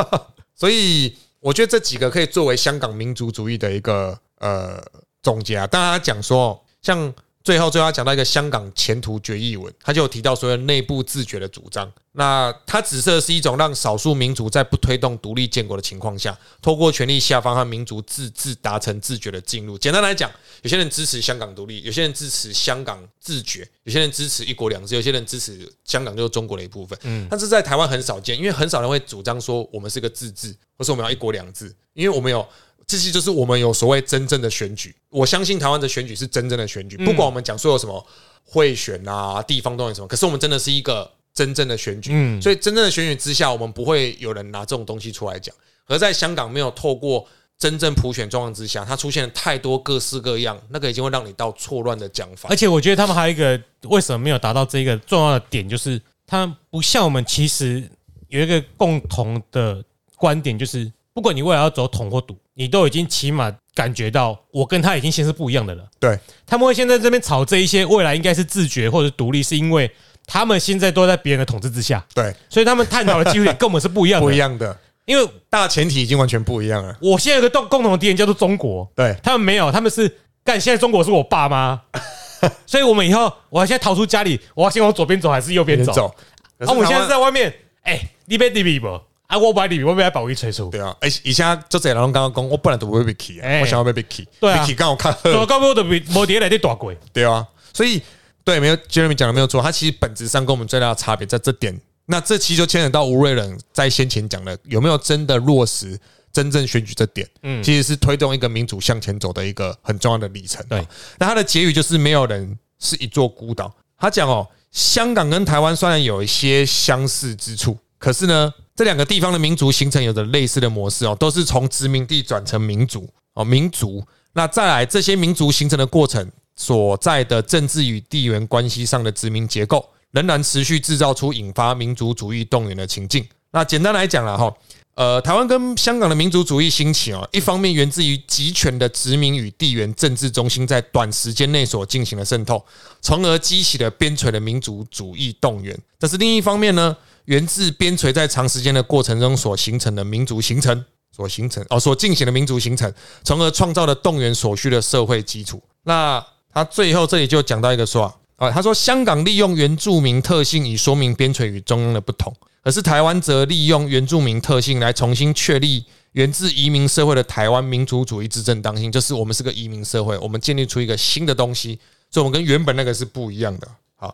[0.54, 4.82] 所以我觉得这几个可以作为香港民族主义的一个呃
[5.22, 5.66] 总结啊。
[5.66, 7.14] 大家讲说，像。
[7.42, 11.90] 最后，最后讲到一个香港前途决议文，他就有提到所谓内部自决的主张。
[12.12, 19.78] 那他指涉的是一种让少数民族在不推动独立建国的情况下，透过权力下方和民族自治达成自觉的进入。
[19.78, 20.30] 简单来讲，
[20.62, 26.98] 有些人支持香港独立，有些人支持香港自觉，有些人支持一国两制，有些人支持香港就是中国的一部分。
[27.04, 32.46] 嗯，但是在台湾很少见，因为很少人会主张说我们是个自治，或是我们要一国两制，因为我们有。
[32.90, 38.04] 这些就是我们有所谓真正的选举，我相信台湾的选举是真正的选举，不管我们讲说有什么
[38.44, 45.54] 贿选啊、地方都有什么，可是我们真的是一个真正的选举，嗯所以真正的选举之下，我们不会有人拿这种东西出来讲。
[45.86, 47.24] 而在香港没有透过
[47.56, 52.48] 真正普选状况之下，它出现了太多各式各样，那个已经会让你到错乱的讲法。
[52.48, 57.88] 而且我觉得他们还有一个为什么没有达到这个重要的点，就是他们不像我们，其实
[58.26, 59.84] 有一个共同的
[60.16, 62.36] 观点，就是不管你未来要走统或独。
[62.60, 65.82] 你都已经起码感觉到，我跟他已经先是不一样的了。
[65.98, 69.90] 对，他们会现在这边吵这一些未来应该是自觉或者独立，是因为
[70.26, 72.04] 他们现在都在别人的统治之下。
[72.14, 74.26] 对，所以他们探讨的机会点根本是不一样的。
[74.26, 76.94] 不一样的，因为大前提已经完全不一样了。
[77.00, 80.06] 我现在有个共共同的敌人叫做中国，对他们没有，他们是
[80.44, 80.60] 干。
[80.60, 81.80] 现在中国是我爸妈，
[82.66, 86.14] 所以我们以后我要现在逃出家里，我要先往左边走还是右边走？
[86.58, 87.54] 啊，我现在是在外面，
[87.84, 89.00] 哎，你别你别不。
[89.30, 89.38] 啊！
[89.38, 90.68] 我不爱你，我不爱保卫吹出。
[90.70, 94.26] 对啊，而，以前就这人刚刚讲，我本来都不会被 key 啊，我想要被被 key。
[94.40, 96.98] 对啊，刚好看，我都被摩碟来的大鬼。
[97.12, 98.02] 对啊，所以
[98.42, 101.80] 对，没有 Jeremy 讲的没有错，他其实本质上跟我们最大的差别在这点。
[102.06, 105.96] 那这其实就牵扯到吴瑞仁在先前讲的，有没有真的落实
[106.32, 107.24] 真正选举这点？
[107.44, 110.60] 嗯，其实是推动一个民主向前走的一个很重要的里程。
[110.68, 110.84] 对，
[111.20, 113.72] 那他的结语就是没有人是一座孤岛。
[113.96, 118.52] 他讲哦，香港跟台湾虽然有一些相似之处，可是呢。
[118.80, 124.02] 这两个地方的民族形成有着类似的模式哦，都是从殖民地转成民族哦，民族。
[124.32, 126.26] 那再来这些民族形成的过程
[126.56, 133.22] 所在的政治与地缘关系上的殖民结构，仍然持续制造出引发民族主义动员的情境。
[133.50, 134.50] 那简单来讲了哈，
[134.94, 142.64] 呃，台湾跟香港的民族主义兴起哦，一方面源自于集权的殖民与地缘政治中心在短时间内所进行的渗透，
[143.02, 145.78] 从而激起了边陲的民族主义动员。
[145.98, 146.96] 但是另一方面呢？
[147.30, 155.62] 源自边陲在长时间的过程中所形成的民族形成，所形成哦，所进行的民族形成，从而创造了动员所需的社会基础。
[155.84, 156.20] 那
[156.52, 171.78] 他最后这里就讲到一个说啊，他说香港利用原住民特性以说明边陲与中央的不同，可是台湾则利用原住民特性来重新确立源自移民社会的台湾民族主义之正当性，就是我们是个移民社会，我们建立出一个新的东西，
[172.10, 173.68] 所以我们跟原本那个是不一样的。
[173.94, 174.12] 好。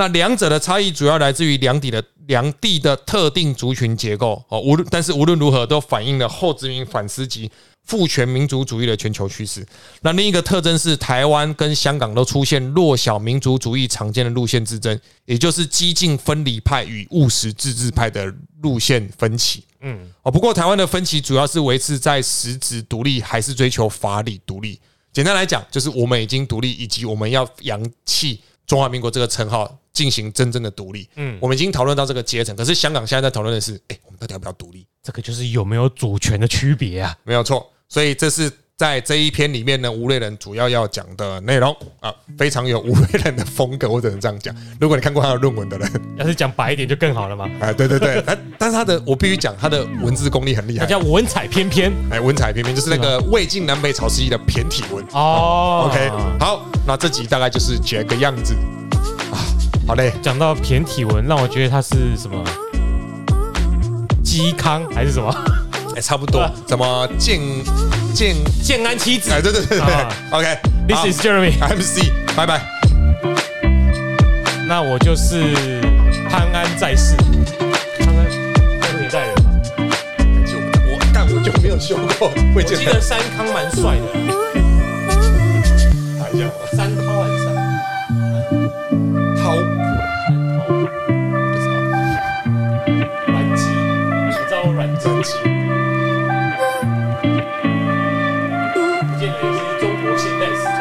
[0.00, 7.50] 那两者的差异主要来自于两地的两地的特定族群结构哦，无论但是无论如何都反映了后殖民反思及
[7.84, 9.66] 父权民族主义的全球趋势。
[10.00, 18.32] 那另一个特征是台湾跟香港都出现弱小民族主义常见的路线之争，也就是激进分离派与务实自治派的
[18.62, 19.64] 路线分歧。
[19.82, 24.80] 嗯，哦，不过台湾的分歧主要是维持在实质独立还是追求法理独立。
[25.12, 29.76] 简单来讲，就是我们已经独立，以及我们要扬弃中华民国这个称号。
[29.92, 34.86] 进行真正的独立，嗯，我们已经讨论到这个阶层，可是香港现在在讨论的是，哎，我们到底要不要独立？
[35.02, 37.16] 这个就是有没有主权的区别啊？
[37.24, 44.54] 没有错，所以这是在这一篇里面呢，吴瑞仁主要要讲的内容啊，非常有吴瑞仁的风格，我只能这样讲。
[44.80, 47.50] 如果你看过他的论文的人，要是讲白一点就更好了嘛。
[47.60, 51.92] 哎，对对对，但但是他的我必须讲，他的文字功力很厉害，叫文采翩翩。
[52.10, 55.90] 哎，文采翩翩就是那个魏晋南北朝时期的骈体文哦。
[55.90, 58.54] OK，好，那这集大概就是这个样子。
[59.90, 62.44] 好嘞，讲到骈体文，让我觉得它是什么？
[64.22, 65.34] 嵇康还是什么？
[65.96, 66.48] 哎，差不多。
[66.68, 67.40] 什么建
[68.14, 69.32] 建建安七子？
[69.32, 69.86] 哎，对对对对。
[70.30, 72.62] OK，This is Jeremy，I'm C，拜拜。
[74.68, 75.80] 那我就是
[76.30, 77.16] 潘安在世。
[77.98, 78.24] 潘安
[78.80, 79.50] 那个年代人嘛。
[80.46, 82.30] 就我，但我就没有修过。
[82.54, 84.06] 我记得三康蛮帅的。
[86.16, 87.09] 看一下，三康
[95.20, 95.32] 还是
[100.62, 100.80] 三？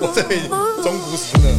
[0.00, 0.48] 我这里
[0.84, 1.58] 中古史的。